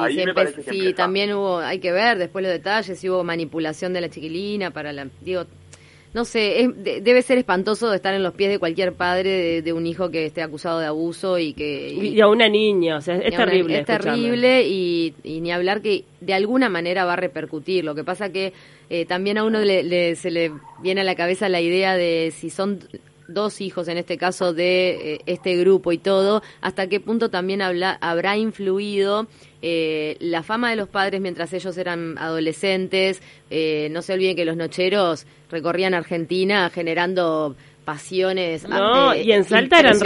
si 0.67 0.93
también 0.93 1.33
hubo, 1.33 1.59
hay 1.59 1.79
que 1.79 1.91
ver 1.91 2.17
después 2.17 2.41
los 2.41 2.51
detalles, 2.51 2.97
si 2.99 3.07
hubo 3.09 3.23
manipulación 3.23 3.93
de 3.93 4.01
la 4.01 4.09
chiquilina 4.09 4.71
para 4.71 4.91
la, 4.91 5.07
digo, 5.21 5.45
no 6.15 6.23
sé, 6.25 6.61
es- 6.61 6.83
de- 6.83 7.01
debe 7.01 7.21
ser 7.21 7.37
espantoso 7.37 7.93
estar 7.93 8.13
en 8.13 8.23
los 8.23 8.33
pies 8.33 8.49
de 8.49 8.57
cualquier 8.57 8.93
padre 8.93 9.29
de, 9.29 9.61
de 9.61 9.73
un 9.73 9.85
hijo 9.85 10.09
que 10.09 10.25
esté 10.25 10.41
acusado 10.41 10.79
de 10.79 10.85
abuso 10.87 11.37
y 11.37 11.53
que... 11.53 11.89
y- 11.89 12.07
Y 12.15 12.21
a 12.21 12.27
una 12.29 12.47
niña, 12.47 12.97
o 12.97 13.01
sea, 13.01 13.17
es 13.17 13.27
una- 13.35 13.45
terrible. 13.45 13.79
Es 13.79 13.85
terrible 13.85 14.63
y, 14.67 15.13
y 15.23 15.41
ni 15.41 15.51
hablar 15.51 15.81
que 15.81 16.05
de 16.21 16.33
alguna 16.33 16.69
manera 16.69 17.03
va 17.05 17.13
a 17.13 17.17
repercutir. 17.17 17.83
Lo 17.83 17.93
que 17.95 18.03
pasa 18.05 18.31
que 18.31 18.53
eh, 18.89 19.05
también 19.05 19.37
a 19.37 19.43
uno 19.43 19.59
le, 19.59 19.83
le- 19.83 20.15
se 20.15 20.31
le 20.31 20.51
viene 20.81 21.01
a 21.01 21.03
la 21.03 21.15
cabeza 21.15 21.49
la 21.49 21.59
idea 21.61 21.95
de 21.97 22.31
si 22.33 22.49
son 22.49 22.79
dos 23.27 23.59
hijos, 23.61 23.87
en 23.87 23.97
este 23.97 24.17
caso 24.17 24.53
de 24.53 25.13
eh, 25.15 25.21
este 25.25 25.55
grupo 25.57 25.91
y 25.91 25.97
todo, 25.97 26.43
hasta 26.61 26.87
qué 26.87 26.99
punto 26.99 27.29
también 27.29 27.61
habla- 27.61 27.97
habrá 28.01 28.37
influido 28.37 29.27
eh, 29.61 30.15
la 30.19 30.43
fama 30.43 30.69
de 30.69 30.75
los 30.75 30.87
padres 30.89 31.21
mientras 31.21 31.51
ellos 31.53 31.77
eran 31.77 32.17
adolescentes. 32.19 33.21
Eh, 33.49 33.87
no 33.91 34.01
se 34.01 34.13
olviden 34.13 34.35
que 34.35 34.45
los 34.45 34.55
nocheros 34.57 35.25
recorrían 35.49 35.93
Argentina 35.93 36.69
generando 36.69 37.55
pasiones 37.83 38.67
No, 38.67 39.13
eh, 39.13 39.23
y 39.23 39.31
en 39.31 39.43
Salta 39.43 39.79
eran 39.79 39.99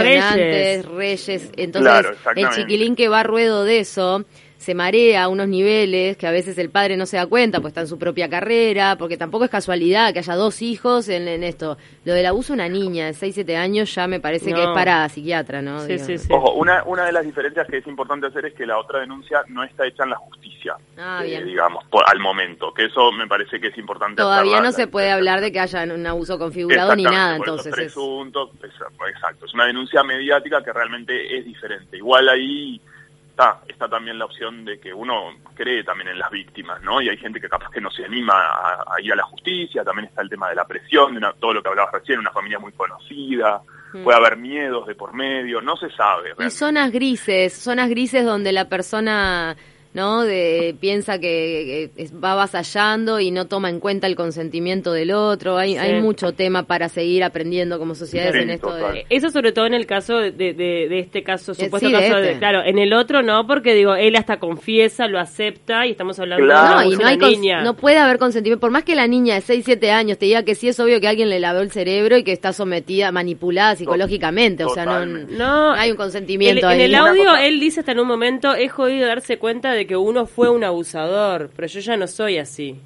reyes. 0.84 1.50
Entonces, 1.56 1.90
Claro, 1.90 2.10
el 2.36 2.44
chiquilín 2.56 2.94
que 2.96 3.08
va 3.08 3.20
a 3.20 3.22
ruedo 3.22 3.64
de 3.64 3.80
eso 3.80 4.24
se 4.60 4.74
marea 4.74 5.22
a 5.24 5.28
unos 5.28 5.48
niveles 5.48 6.18
que 6.18 6.26
a 6.26 6.30
veces 6.30 6.58
el 6.58 6.68
padre 6.68 6.98
no 6.98 7.06
se 7.06 7.16
da 7.16 7.26
cuenta, 7.26 7.60
pues 7.62 7.70
está 7.70 7.80
en 7.80 7.86
su 7.86 7.98
propia 7.98 8.28
carrera, 8.28 8.96
porque 8.98 9.16
tampoco 9.16 9.44
es 9.46 9.50
casualidad 9.50 10.12
que 10.12 10.18
haya 10.18 10.34
dos 10.34 10.60
hijos 10.60 11.08
en, 11.08 11.28
en 11.28 11.44
esto. 11.44 11.78
Lo 12.04 12.12
del 12.12 12.26
abuso 12.26 12.52
de 12.52 12.56
una 12.58 12.68
niña 12.68 13.06
de 13.06 13.14
6, 13.14 13.36
7 13.36 13.56
años 13.56 13.94
ya 13.94 14.06
me 14.06 14.20
parece 14.20 14.52
que 14.52 14.60
es 14.60 14.68
para 14.74 15.08
psiquiatra, 15.08 15.62
¿no? 15.62 15.80
Sí, 15.86 15.98
sí, 15.98 16.18
sí. 16.18 16.28
Ojo, 16.30 16.52
una, 16.52 16.82
una 16.84 17.06
de 17.06 17.12
las 17.12 17.24
diferencias 17.24 17.66
que 17.68 17.78
es 17.78 17.86
importante 17.86 18.26
hacer 18.26 18.44
es 18.44 18.52
que 18.52 18.66
la 18.66 18.76
otra 18.76 19.00
denuncia 19.00 19.40
no 19.48 19.64
está 19.64 19.86
hecha 19.86 20.04
en 20.04 20.10
la 20.10 20.16
justicia, 20.16 20.76
Ah, 20.98 21.22
eh, 21.24 21.28
bien. 21.28 21.46
digamos, 21.46 21.82
por- 21.86 22.04
al 22.06 22.18
momento, 22.20 22.74
que 22.74 22.84
eso 22.84 23.10
me 23.12 23.26
parece 23.26 23.58
que 23.60 23.68
es 23.68 23.78
importante 23.78 24.16
Todavía 24.20 24.58
hacerla- 24.58 24.68
no 24.68 24.72
se 24.72 24.82
la 24.84 24.90
puede 24.90 25.10
hablar 25.10 25.40
de 25.40 25.52
que 25.52 25.60
haya 25.60 25.84
un 25.84 26.06
abuso 26.06 26.38
configurado 26.38 26.94
ni 26.96 27.04
nada, 27.04 27.38
por 27.38 27.48
entonces. 27.48 27.72
es- 27.72 27.74
presuntos, 27.76 28.50
exacto, 28.62 29.06
exacto. 29.08 29.46
Es 29.46 29.54
una 29.54 29.64
denuncia 29.64 30.02
mediática 30.02 30.62
que 30.62 30.70
realmente 30.70 31.38
es 31.38 31.46
diferente. 31.46 31.96
Igual 31.96 32.28
ahí 32.28 32.78
está, 33.30 33.60
está 33.68 33.88
también 33.88 34.18
la 34.18 34.26
opción 34.26 34.64
de 34.64 34.78
que 34.78 34.92
uno 34.92 35.30
cree 35.54 35.82
también 35.84 36.08
en 36.10 36.18
las 36.18 36.30
víctimas, 36.30 36.82
¿no? 36.82 37.00
Y 37.00 37.08
hay 37.08 37.16
gente 37.16 37.40
que 37.40 37.48
capaz 37.48 37.70
que 37.70 37.80
no 37.80 37.90
se 37.90 38.04
anima 38.04 38.34
a, 38.34 38.84
a 38.94 39.00
ir 39.00 39.12
a 39.12 39.16
la 39.16 39.24
justicia, 39.24 39.82
también 39.84 40.06
está 40.08 40.22
el 40.22 40.28
tema 40.28 40.48
de 40.48 40.54
la 40.56 40.66
presión, 40.66 41.12
de 41.12 41.18
una- 41.18 41.32
todo 41.32 41.54
lo 41.54 41.62
que 41.62 41.68
hablabas 41.68 41.92
recién, 41.94 42.18
una 42.18 42.32
familia 42.32 42.58
muy 42.58 42.72
conocida, 42.72 43.60
Mm. 43.92 44.04
puede 44.04 44.18
haber 44.18 44.36
miedos 44.36 44.86
de 44.86 44.94
por 44.94 45.12
medio, 45.14 45.60
no 45.60 45.76
se 45.76 45.90
sabe. 45.90 46.32
Y 46.38 46.50
zonas 46.50 46.92
grises, 46.92 47.52
zonas 47.54 47.88
grises 47.90 48.24
donde 48.24 48.52
la 48.52 48.68
persona 48.68 49.56
no 49.92 50.22
de 50.22 50.74
piensa 50.80 51.18
que, 51.18 51.90
que 51.96 52.02
es- 52.02 52.12
va 52.14 52.32
avasallando 52.32 53.18
y 53.20 53.30
no 53.30 53.46
toma 53.46 53.70
en 53.70 53.80
cuenta 53.80 54.06
el 54.06 54.14
consentimiento 54.16 54.92
del 54.92 55.10
otro. 55.12 55.56
Hay, 55.56 55.72
Sí. 55.72 55.78
hay 55.78 56.00
mucho 56.00 56.32
tema 56.32 56.62
para 56.64 56.88
seguir 56.88 57.24
aprendiendo 57.24 57.78
como 57.78 57.94
sociedades 57.94 58.34
Sí, 58.34 58.40
en 58.42 58.50
esto 58.50 58.72
de... 58.74 59.06
Eso 59.10 59.30
sobre 59.30 59.52
todo 59.52 59.66
en 59.66 59.74
el 59.74 59.86
caso 59.86 60.18
de, 60.18 60.30
de, 60.32 60.52
de 60.54 60.98
este 61.00 61.22
caso, 61.22 61.54
supuesto 61.54 61.88
sí, 61.88 61.92
caso 61.92 62.16
de, 62.16 62.26
este. 62.28 62.38
claro, 62.38 62.62
en 62.64 62.78
el 62.78 62.92
otro 62.92 63.22
no, 63.22 63.46
porque 63.46 63.74
digo, 63.74 63.94
él 63.94 64.14
hasta 64.16 64.38
confiesa, 64.38 65.08
lo 65.08 65.18
acepta 65.18 65.86
y 65.86 65.90
estamos 65.92 66.18
hablando 66.20 66.44
Claro. 66.46 66.78
de 66.80 66.84
No, 66.86 66.92
y 66.92 66.96
no, 66.96 67.06
hay 67.06 67.16
niña. 67.16 67.62
no 67.62 67.74
puede 67.74 67.98
haber 67.98 68.18
consentimiento. 68.18 68.60
Por 68.60 68.70
más 68.70 68.84
que 68.84 68.94
la 68.94 69.06
niña 69.06 69.34
de 69.34 69.40
6, 69.40 69.62
7 69.64 69.90
años 69.90 70.18
te 70.18 70.26
diga 70.26 70.44
que 70.44 70.54
sí, 70.54 70.68
es 70.68 70.78
obvio 70.80 71.00
que 71.00 71.08
alguien 71.08 71.28
le 71.30 71.40
lavó 71.40 71.60
el 71.60 71.70
cerebro 71.72 72.16
y 72.16 72.22
que 72.24 72.32
está 72.32 72.52
sometida, 72.52 73.10
manipulada 73.12 73.74
psicológicamente. 73.76 74.64
O 74.64 74.68
sea, 74.70 74.84
no. 74.84 75.04
No, 75.06 75.72
hay 75.72 75.90
un 75.90 75.96
consentimiento 75.96 76.66
en, 76.70 76.72
en 76.74 76.80
ahí. 76.80 76.86
el 76.86 76.94
audio 76.94 77.36
él 77.36 77.58
dice 77.60 77.80
hasta 77.80 77.92
en 77.92 78.00
un 78.00 78.06
momento, 78.08 78.54
he 78.54 78.68
jodido 78.68 79.06
darse 79.06 79.38
cuenta 79.38 79.72
de 79.72 79.79
que 79.86 79.96
uno 79.96 80.26
fue 80.26 80.48
un 80.50 80.64
abusador, 80.64 81.50
pero 81.54 81.68
yo 81.68 81.80
ya 81.80 81.96
no 81.96 82.06
soy 82.06 82.38
así. 82.38 82.80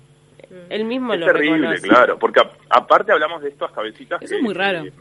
Él 0.68 0.84
mismo 0.84 1.14
Es 1.14 1.20
lo 1.20 1.26
terrible, 1.26 1.58
reconoce. 1.68 1.88
claro, 1.88 2.18
porque 2.18 2.40
a- 2.40 2.50
aparte 2.70 3.10
hablamos 3.12 3.42
de 3.42 3.48
estas 3.48 3.72
cabecitas 3.72 4.22
Eso 4.22 4.30
que 4.30 4.36
es 4.36 4.42
muy 4.42 4.54
raro. 4.54 4.84
eh, 4.84 4.92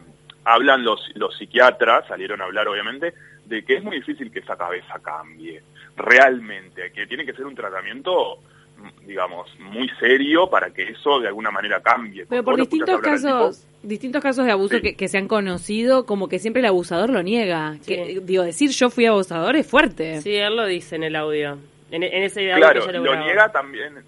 hablan 0.46 0.84
los, 0.84 1.00
los 1.16 1.36
psiquiatras, 1.38 2.08
salieron 2.08 2.42
a 2.42 2.46
hablar 2.46 2.68
obviamente, 2.68 3.14
de 3.46 3.64
que 3.64 3.76
es 3.76 3.84
muy 3.84 3.98
difícil 3.98 4.32
que 4.32 4.40
esa 4.40 4.56
cabeza 4.56 5.00
cambie, 5.04 5.62
realmente, 5.96 6.92
que 6.92 7.06
tiene 7.08 7.26
que 7.26 7.34
ser 7.34 7.46
un 7.46 7.56
tratamiento, 7.56 8.38
mm, 8.78 9.06
digamos, 9.06 9.48
muy 9.60 9.90
serio 10.00 10.50
para 10.50 10.72
que 10.72 10.90
eso 10.90 11.20
de 11.20 11.28
alguna 11.28 11.52
manera 11.52 11.82
cambie. 11.82 12.26
Pero 12.28 12.44
por 12.44 12.58
distintos 12.58 13.00
casos, 13.02 13.66
distintos 13.84 14.22
casos 14.24 14.46
de 14.46 14.52
abuso 14.52 14.76
Sí. 14.78 14.82
que, 14.82 14.96
que 14.96 15.08
se 15.08 15.18
han 15.18 15.28
conocido, 15.28 16.06
como 16.06 16.28
que 16.30 16.40
siempre 16.40 16.62
el 16.62 16.66
abusador 16.68 17.10
lo 17.10 17.22
niega. 17.22 17.76
Sí. 17.82 17.94
Que, 17.96 18.20
digo, 18.24 18.44
decir 18.44 18.72
yo 18.72 18.90
fui 18.90 19.06
abusador 19.06 19.56
es 19.56 19.68
fuerte. 19.68 20.22
Sí, 20.22 20.34
él 20.36 20.56
lo 20.56 20.66
dice 20.66 20.96
en 20.96 21.04
el 21.04 21.16
audio. 21.16 21.58
En, 21.96 22.02
en 22.04 22.24
ese 22.24 22.52
Claro, 22.56 22.86
que 22.88 22.92
lo 22.94 23.16
niega 23.16 23.52
también, 23.52 24.04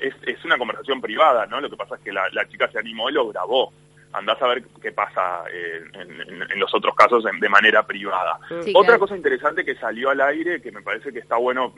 es, 0.00 0.14
es- 0.24 0.44
una 0.44 0.56
conversación 0.56 1.00
privada, 1.00 1.46
¿no? 1.46 1.60
Lo 1.60 1.68
que 1.68 1.76
pasa 1.76 1.96
es 1.96 2.00
que 2.02 2.12
la, 2.12 2.28
la 2.32 2.46
chica 2.48 2.68
se 2.70 2.78
animó 2.78 3.10
y 3.10 3.12
lo 3.12 3.28
grabó. 3.28 3.72
Andás 4.12 4.40
a 4.40 4.46
ver 4.46 4.62
qué 4.80 4.92
pasa 4.92 5.42
eh, 5.52 5.82
en, 5.94 6.20
en- 6.20 6.42
en 6.52 6.58
los 6.60 6.72
otros 6.74 6.94
casos 6.94 7.24
de 7.24 7.48
manera 7.48 7.82
privada. 7.84 8.38
Sí, 8.62 8.70
Otra 8.74 8.90
claro. 8.90 9.00
cosa 9.00 9.16
interesante 9.16 9.64
que 9.64 9.74
salió 9.74 10.10
al 10.10 10.20
aire, 10.20 10.62
que 10.62 10.70
me 10.70 10.82
parece 10.82 11.12
que 11.12 11.18
está 11.18 11.36
bueno 11.36 11.74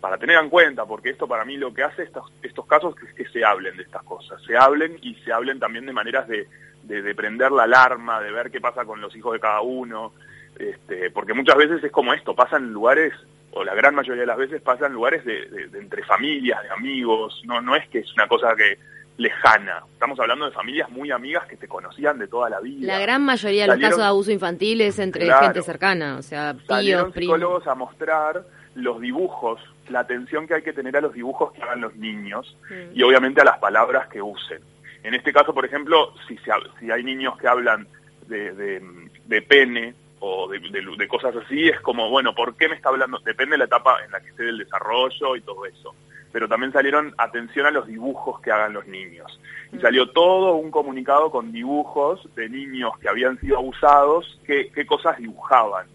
para 0.00 0.16
tener 0.16 0.38
en 0.38 0.48
cuenta, 0.48 0.86
porque 0.86 1.10
esto 1.10 1.26
para 1.28 1.44
mí 1.44 1.56
lo 1.58 1.74
que 1.74 1.82
hace 1.82 2.04
estos, 2.04 2.30
estos 2.42 2.66
casos 2.66 2.94
es 3.06 3.14
que 3.14 3.26
se 3.30 3.44
hablen 3.44 3.76
de 3.76 3.82
estas 3.82 4.02
cosas, 4.04 4.40
se 4.46 4.56
hablen 4.56 4.96
y 5.02 5.14
se 5.16 5.32
hablen 5.32 5.58
también 5.58 5.84
de 5.86 5.92
maneras 5.92 6.26
de, 6.28 6.46
de, 6.82 7.02
de 7.02 7.14
prender 7.14 7.50
la 7.52 7.64
alarma, 7.64 8.20
de 8.20 8.30
ver 8.32 8.50
qué 8.50 8.60
pasa 8.60 8.84
con 8.84 9.00
los 9.00 9.14
hijos 9.16 9.32
de 9.34 9.40
cada 9.40 9.60
uno, 9.62 10.12
este, 10.58 11.10
porque 11.10 11.34
muchas 11.34 11.56
veces 11.56 11.82
es 11.84 11.90
como 11.92 12.12
esto, 12.14 12.34
pasa 12.34 12.56
en 12.58 12.72
lugares, 12.72 13.12
o 13.54 13.64
la 13.64 13.74
gran 13.74 13.94
mayoría 13.94 14.22
de 14.22 14.26
las 14.26 14.36
veces 14.36 14.60
pasa 14.62 14.86
en 14.86 14.92
lugares 14.92 15.24
de, 15.24 15.46
de- 15.46 15.68
de 15.68 15.78
entre 15.78 16.02
familias, 16.04 16.62
de 16.62 16.70
amigos, 16.70 17.40
no, 17.44 17.60
no 17.60 17.74
es 17.76 17.88
que 17.88 18.00
es 18.00 18.12
una 18.14 18.26
cosa 18.26 18.54
que 18.56 18.78
lejana, 19.16 19.84
estamos 19.92 20.18
hablando 20.18 20.44
de 20.46 20.50
familias 20.50 20.90
muy 20.90 21.10
amigas 21.12 21.46
que 21.46 21.56
se 21.56 21.68
conocían 21.68 22.18
de 22.18 22.26
toda 22.26 22.50
la 22.50 22.60
vida. 22.60 22.86
La 22.94 22.98
gran 22.98 23.22
mayoría 23.24 23.62
de 23.62 23.68
los 23.68 23.76
Salieron- 23.76 23.90
casos 23.90 23.98
de 24.02 24.08
abuso 24.08 24.32
infantil 24.32 24.80
es 24.80 24.98
entre 24.98 25.24
Claro. 25.26 25.44
gente 25.44 25.62
cercana, 25.62 26.16
o 26.18 26.22
sea, 26.22 26.54
tíos, 26.54 27.12
primos. 27.12 27.14
psicólogos 27.36 27.66
a 27.68 27.74
mostrar 27.76 28.42
los 28.74 29.00
dibujos, 29.00 29.60
la 29.88 30.00
atención 30.00 30.48
que 30.48 30.54
hay 30.54 30.62
que 30.62 30.72
tener 30.72 30.96
a 30.96 31.00
los 31.00 31.12
dibujos 31.14 31.52
que 31.52 31.62
hagan 31.62 31.80
los 31.80 31.94
niños 31.94 32.56
Mm. 32.68 32.98
y 32.98 33.02
obviamente 33.04 33.40
a 33.40 33.44
las 33.44 33.58
palabras 33.58 34.08
que 34.08 34.20
usen. 34.20 34.60
En 35.04 35.14
este 35.14 35.32
caso, 35.32 35.54
por 35.54 35.64
ejemplo, 35.64 36.12
si, 36.26 36.36
se 36.38 36.50
si 36.80 36.90
hay 36.90 37.04
niños 37.04 37.38
que 37.38 37.46
hablan 37.46 37.86
de, 38.26 38.52
de, 38.52 38.82
de 39.26 39.42
pene 39.42 39.94
o 40.26 40.48
de, 40.48 40.58
de- 40.58 40.96
de 40.96 41.08
cosas 41.08 41.34
así, 41.36 41.68
es 41.68 41.80
como, 41.80 42.08
bueno, 42.08 42.34
¿por 42.34 42.56
qué 42.56 42.68
me 42.68 42.74
está 42.76 42.88
hablando? 42.88 43.18
Depende 43.18 43.52
de 43.52 43.58
la 43.58 43.64
etapa 43.66 43.98
en 44.04 44.10
la 44.10 44.20
que 44.20 44.30
esté 44.30 44.44
del 44.44 44.58
desarrollo 44.58 45.36
y 45.36 45.42
todo 45.42 45.66
eso. 45.66 45.94
Pero 46.32 46.48
también 46.48 46.72
salieron 46.72 47.14
atención 47.18 47.66
a 47.66 47.70
los 47.70 47.86
dibujos 47.86 48.40
que 48.40 48.50
hagan 48.50 48.72
los 48.72 48.86
niños. 48.86 49.38
Y 49.72 49.78
salió 49.78 50.10
todo 50.10 50.54
un 50.54 50.70
comunicado 50.70 51.30
con 51.30 51.52
dibujos 51.52 52.28
de 52.34 52.48
niños 52.48 52.92
que 53.00 53.08
habían 53.08 53.38
sido 53.40 53.58
abusados, 53.58 54.40
qué, 54.46 54.70
qué 54.74 54.84
cosas 54.86 55.18
dibujaban. 55.18 55.86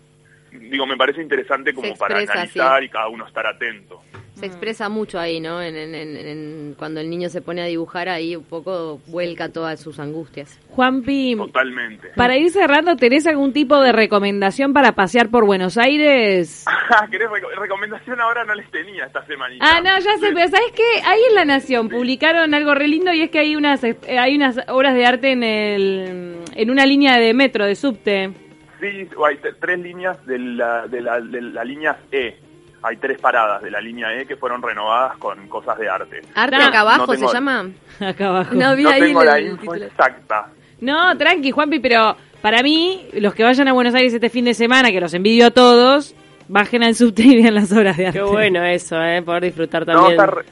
Digo, 0.51 0.85
me 0.85 0.97
parece 0.97 1.21
interesante 1.21 1.73
como 1.73 1.93
para 1.95 2.17
analizar 2.19 2.79
sí. 2.79 2.85
y 2.85 2.89
cada 2.89 3.07
uno 3.07 3.25
estar 3.27 3.45
atento. 3.45 4.01
Se 4.35 4.45
expresa 4.45 4.87
mucho 4.87 5.19
ahí, 5.19 5.41
¿no? 5.41 5.61
En, 5.61 5.75
en- 5.75 5.93
en- 5.93 6.15
en- 6.15 6.75
cuando 6.79 7.01
el 7.01 7.09
niño 7.09 7.27
se 7.27 7.41
pone 7.41 7.61
a 7.61 7.65
dibujar 7.65 8.07
ahí 8.07 8.37
un 8.37 8.45
poco 8.45 9.01
vuelca 9.07 9.49
todas 9.49 9.81
sus 9.81 9.99
angustias. 9.99 10.57
Juanpi, 10.69 11.35
Totalmente. 11.35 12.07
para 12.15 12.37
ir 12.37 12.49
cerrando, 12.49 12.95
¿tenés 12.95 13.27
algún 13.27 13.51
tipo 13.51 13.81
de 13.81 13.91
recomendación 13.91 14.71
para 14.71 14.93
pasear 14.93 15.29
por 15.29 15.45
Buenos 15.45 15.77
Aires? 15.77 16.63
¿Querés 17.11 17.27
reco- 17.29 17.53
recomendación 17.59 18.21
ahora 18.21 18.45
no 18.45 18.55
les 18.55 18.71
tenía 18.71 19.07
esta 19.07 19.25
semanita? 19.25 19.65
Ah, 19.67 19.81
no, 19.81 19.89
ya 19.99 20.17
sé, 20.17 20.31
pero 20.33 20.47
¿sabes 20.47 20.71
qué? 20.73 21.01
Ahí 21.05 21.19
en 21.29 21.35
La 21.35 21.43
Nación 21.43 21.89
publicaron 21.89 22.53
algo 22.53 22.73
re 22.75 22.87
lindo 22.87 23.11
y 23.11 23.23
es 23.23 23.29
que 23.31 23.39
hay 23.39 23.57
unas 23.57 23.83
eh, 23.83 23.97
hay 24.17 24.37
unas 24.37 24.57
obras 24.69 24.93
de 24.95 25.05
arte 25.05 25.31
en 25.33 25.43
el 25.43 26.35
en 26.55 26.69
una 26.71 26.85
línea 26.85 27.17
de 27.19 27.33
metro, 27.33 27.65
de 27.65 27.75
subte. 27.75 28.31
Sí, 28.79 29.07
hay 29.25 29.39
tres 29.59 29.79
líneas 29.79 30.25
de 30.25 30.39
la, 30.39 30.87
de, 30.87 31.01
la, 31.01 31.19
de 31.19 31.41
la 31.41 31.63
línea 31.63 31.97
E. 32.11 32.37
Hay 32.81 32.95
tres 32.97 33.19
paradas 33.19 33.61
de 33.61 33.69
la 33.71 33.81
línea 33.81 34.13
E 34.13 34.25
que 34.25 34.37
fueron 34.37 34.61
renovadas 34.61 35.17
con 35.17 35.47
cosas 35.49 35.77
de 35.77 35.89
arte. 35.89 36.21
¿Arte 36.33 36.57
No, 36.57 36.63
acá 36.65 36.79
abajo 36.81 37.07
no 37.07 37.13
tengo- 37.13 37.27
se 37.27 37.33
llama? 37.33 37.69
Acá 37.99 38.27
abajo. 38.27 38.55
No, 38.55 38.75
vi 38.75 38.83
No 38.83 38.89
ahí 38.89 39.01
tengo 39.01 39.23
la 39.23 39.39
info 39.41 39.57
título. 39.61 39.85
exacta. 39.85 40.47
No, 40.79 41.17
tranqui, 41.17 41.51
Juanpi, 41.51 41.79
pero 41.79 42.15
para 42.41 42.63
mí, 42.63 43.09
los 43.15 43.33
que 43.33 43.43
vayan 43.43 43.67
a 43.67 43.73
Buenos 43.73 43.93
Aires 43.95 44.13
este 44.13 44.29
fin 44.29 44.45
de 44.45 44.53
semana, 44.53 44.91
que 44.91 45.01
los 45.01 45.13
envidio 45.13 45.47
a 45.47 45.51
todos, 45.51 46.15
bajen 46.47 46.83
al 46.83 46.95
subte 46.95 47.23
y 47.23 47.41
vean 47.41 47.55
las 47.55 47.69
obras 47.73 47.97
de 47.97 48.07
arte. 48.07 48.19
Qué 48.19 48.23
bueno 48.23 48.63
eso, 48.63 48.95
¿eh? 49.03 49.21
Poder 49.23 49.43
disfrutar 49.43 49.85
No, 49.85 49.93
también. 50.07 50.25
re- 50.27 50.45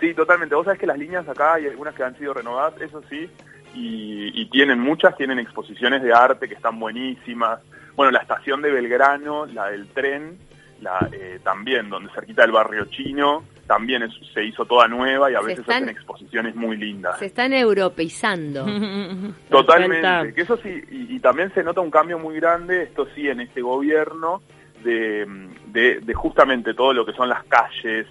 Sí, 0.00 0.12
totalmente. 0.12 0.54
Vos 0.54 0.66
sabés 0.66 0.78
que 0.78 0.86
las 0.86 0.98
líneas 0.98 1.26
acá 1.26 1.54
hay 1.54 1.66
algunas 1.66 1.94
que 1.94 2.02
han 2.02 2.14
sido 2.18 2.34
renovadas, 2.34 2.78
eso 2.82 3.00
sí, 3.08 3.26
y, 3.74 4.30
y 4.40 4.46
tienen 4.50 4.78
muchas, 4.80 5.16
tienen 5.16 5.38
exposiciones 5.38 6.02
de 6.02 6.12
arte 6.12 6.48
que 6.48 6.54
están 6.54 6.78
buenísimas. 6.78 7.60
Bueno, 7.96 8.10
la 8.12 8.20
estación 8.20 8.62
de 8.62 8.70
Belgrano, 8.70 9.46
la 9.46 9.68
del 9.70 9.86
tren, 9.88 10.38
la 10.80 11.08
eh, 11.12 11.38
también, 11.42 11.88
donde 11.90 12.12
cerquita 12.12 12.42
del 12.42 12.52
barrio 12.52 12.84
chino, 12.86 13.44
también 13.66 14.02
es- 14.02 14.12
se 14.34 14.44
hizo 14.44 14.64
toda 14.66 14.86
nueva 14.88 15.30
y 15.30 15.34
a 15.34 15.40
Se 15.40 15.46
veces 15.46 15.60
están- 15.60 15.76
hacen 15.84 15.88
exposiciones 15.88 16.54
muy 16.54 16.76
lindas. 16.76 17.18
Se 17.18 17.26
están 17.26 17.52
europeizando. 17.52 18.66
Totalmente, 19.50 20.34
que 20.34 20.42
eso 20.42 20.56
sí, 20.58 20.82
y, 20.90 21.16
y 21.16 21.20
también 21.20 21.52
se 21.54 21.62
nota 21.62 21.80
un 21.80 21.90
cambio 21.90 22.18
muy 22.18 22.36
grande, 22.36 22.82
esto 22.82 23.06
sí, 23.14 23.28
en 23.28 23.40
este 23.40 23.62
gobierno, 23.62 24.42
de, 24.82 25.26
de, 25.68 26.00
de 26.00 26.14
justamente 26.14 26.74
todo 26.74 26.92
lo 26.92 27.06
que 27.06 27.12
son 27.12 27.28
las 27.28 27.42
calles, 27.44 28.06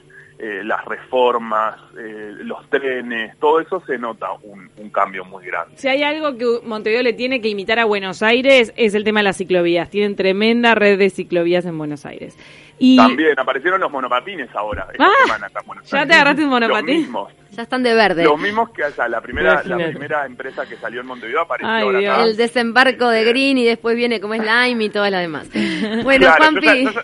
eh, 0.46 0.62
las 0.62 0.84
reformas, 0.84 1.80
eh, 1.98 2.34
los 2.40 2.70
trenes, 2.70 3.40
todo 3.40 3.62
eso 3.62 3.82
se 3.88 3.98
nota 3.98 4.28
un, 4.42 4.70
un, 4.76 4.90
cambio 4.90 5.24
muy 5.24 5.46
grande. 5.46 5.78
Si 5.78 5.88
hay 5.88 6.04
algo 6.04 6.38
que 6.38 6.68
Montevideo 6.68 7.02
le 7.02 7.14
tiene 7.14 7.40
que 7.40 7.48
imitar 7.48 7.80
a 7.80 7.86
Buenos 7.86 8.22
Aires 8.22 8.74
es 8.76 8.94
el 8.94 9.06
tema 9.06 9.22
de 9.22 9.24
las 9.24 9.38
ciclovías. 9.38 9.90
Tienen 9.90 10.18
tremenda 10.18 10.76
red 10.76 11.00
de 11.00 11.10
ciclovías 11.10 11.66
en 11.66 11.78
Buenos 11.78 12.06
Aires. 12.06 12.38
Y... 12.78 12.98
También 12.98 13.40
aparecieron 13.40 13.80
los 13.80 13.90
monopatines 13.90 14.54
ahora. 14.54 14.86
Esta 14.92 15.06
ah, 15.06 15.12
semana 15.24 15.48
acá 15.48 15.62
en 15.62 15.68
Buenos 15.68 15.90
¿Ya 15.90 16.06
te 16.06 16.14
agarraste 16.14 16.44
un 16.44 16.50
monopatín? 16.50 16.88
Los 16.88 17.04
mismos. 17.04 17.34
Ya 17.52 17.62
están 17.62 17.84
de 17.84 17.94
verde. 17.94 18.26
Los 18.26 18.38
mismos 18.38 18.72
que 18.72 18.84
allá, 18.84 19.08
la 19.08 19.22
primera, 19.22 19.64
la 19.64 19.78
primera 19.78 20.26
empresa 20.26 20.66
que 20.66 20.76
salió 20.76 21.00
en 21.00 21.08
Montevideo 21.08 21.40
apareció 21.40 21.72
Ay, 21.72 21.84
ahora 21.84 22.00
Dios. 22.00 22.14
acá. 22.16 22.24
El 22.26 22.36
desembarco 22.36 23.08
de 23.08 23.24
Green 23.24 23.58
y 23.60 23.64
después 23.64 23.96
viene 23.96 24.20
como 24.20 24.34
Slime 24.34 24.84
y 24.84 24.90
todas 24.90 25.10
las 25.10 25.22
demás. 25.22 25.50
Bueno, 26.04 26.26
Claro, 26.26 26.44
Juanpi. 26.44 26.84
yo, 26.84 26.92
yo 26.92 27.02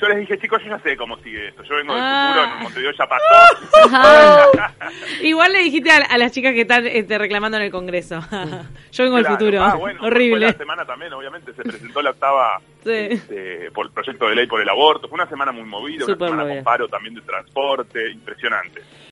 yo 0.00 0.08
les 0.08 0.18
dije, 0.18 0.38
chicos, 0.38 0.62
yo 0.64 0.70
ya 0.70 0.78
sé 0.80 0.96
cómo 0.96 1.16
sigue 1.18 1.48
esto. 1.48 1.62
Yo 1.64 1.76
vengo 1.76 1.94
del 1.94 2.02
Ah. 2.04 2.28
futuro, 2.34 2.54
en 2.56 2.62
Montevideo 2.62 2.92
ya 2.92 3.06
pasó. 3.08 4.74
Igual 5.22 5.52
le 5.52 5.58
dijiste 5.60 5.90
a, 5.90 5.96
a 5.98 6.18
las 6.18 6.32
chicas 6.32 6.52
que 6.54 6.62
están 6.62 6.86
este, 6.86 7.18
reclamando 7.18 7.56
en 7.58 7.64
el 7.64 7.70
Congreso. 7.70 8.20
Yo 8.92 9.04
vengo 9.04 9.16
del 9.16 9.26
futuro. 9.26 9.62
Ah, 9.62 9.74
bueno, 9.74 9.98
Fue 10.00 10.08
Horrible. 10.08 10.46
la 10.46 10.52
semana 10.52 10.84
también, 10.84 11.12
obviamente, 11.12 11.52
se 11.52 11.62
presentó 11.62 12.02
la 12.02 12.10
octava 12.10 12.60
Sí. 12.84 12.90
este, 13.10 13.70
por 13.72 13.86
el 13.86 13.92
proyecto 13.92 14.28
de 14.28 14.36
ley 14.36 14.46
por 14.46 14.60
el 14.60 14.68
aborto. 14.68 15.08
Fue 15.08 15.16
una 15.16 15.28
semana 15.28 15.52
muy 15.52 15.64
movida, 15.64 16.04
una 16.04 16.14
Súper 16.14 16.28
semana 16.28 16.42
movida. 16.44 16.56
con 16.56 16.64
paro 16.64 16.88
también 16.88 17.14
de 17.14 17.20
transporte, 17.22 18.10
impresionante. 18.10 18.82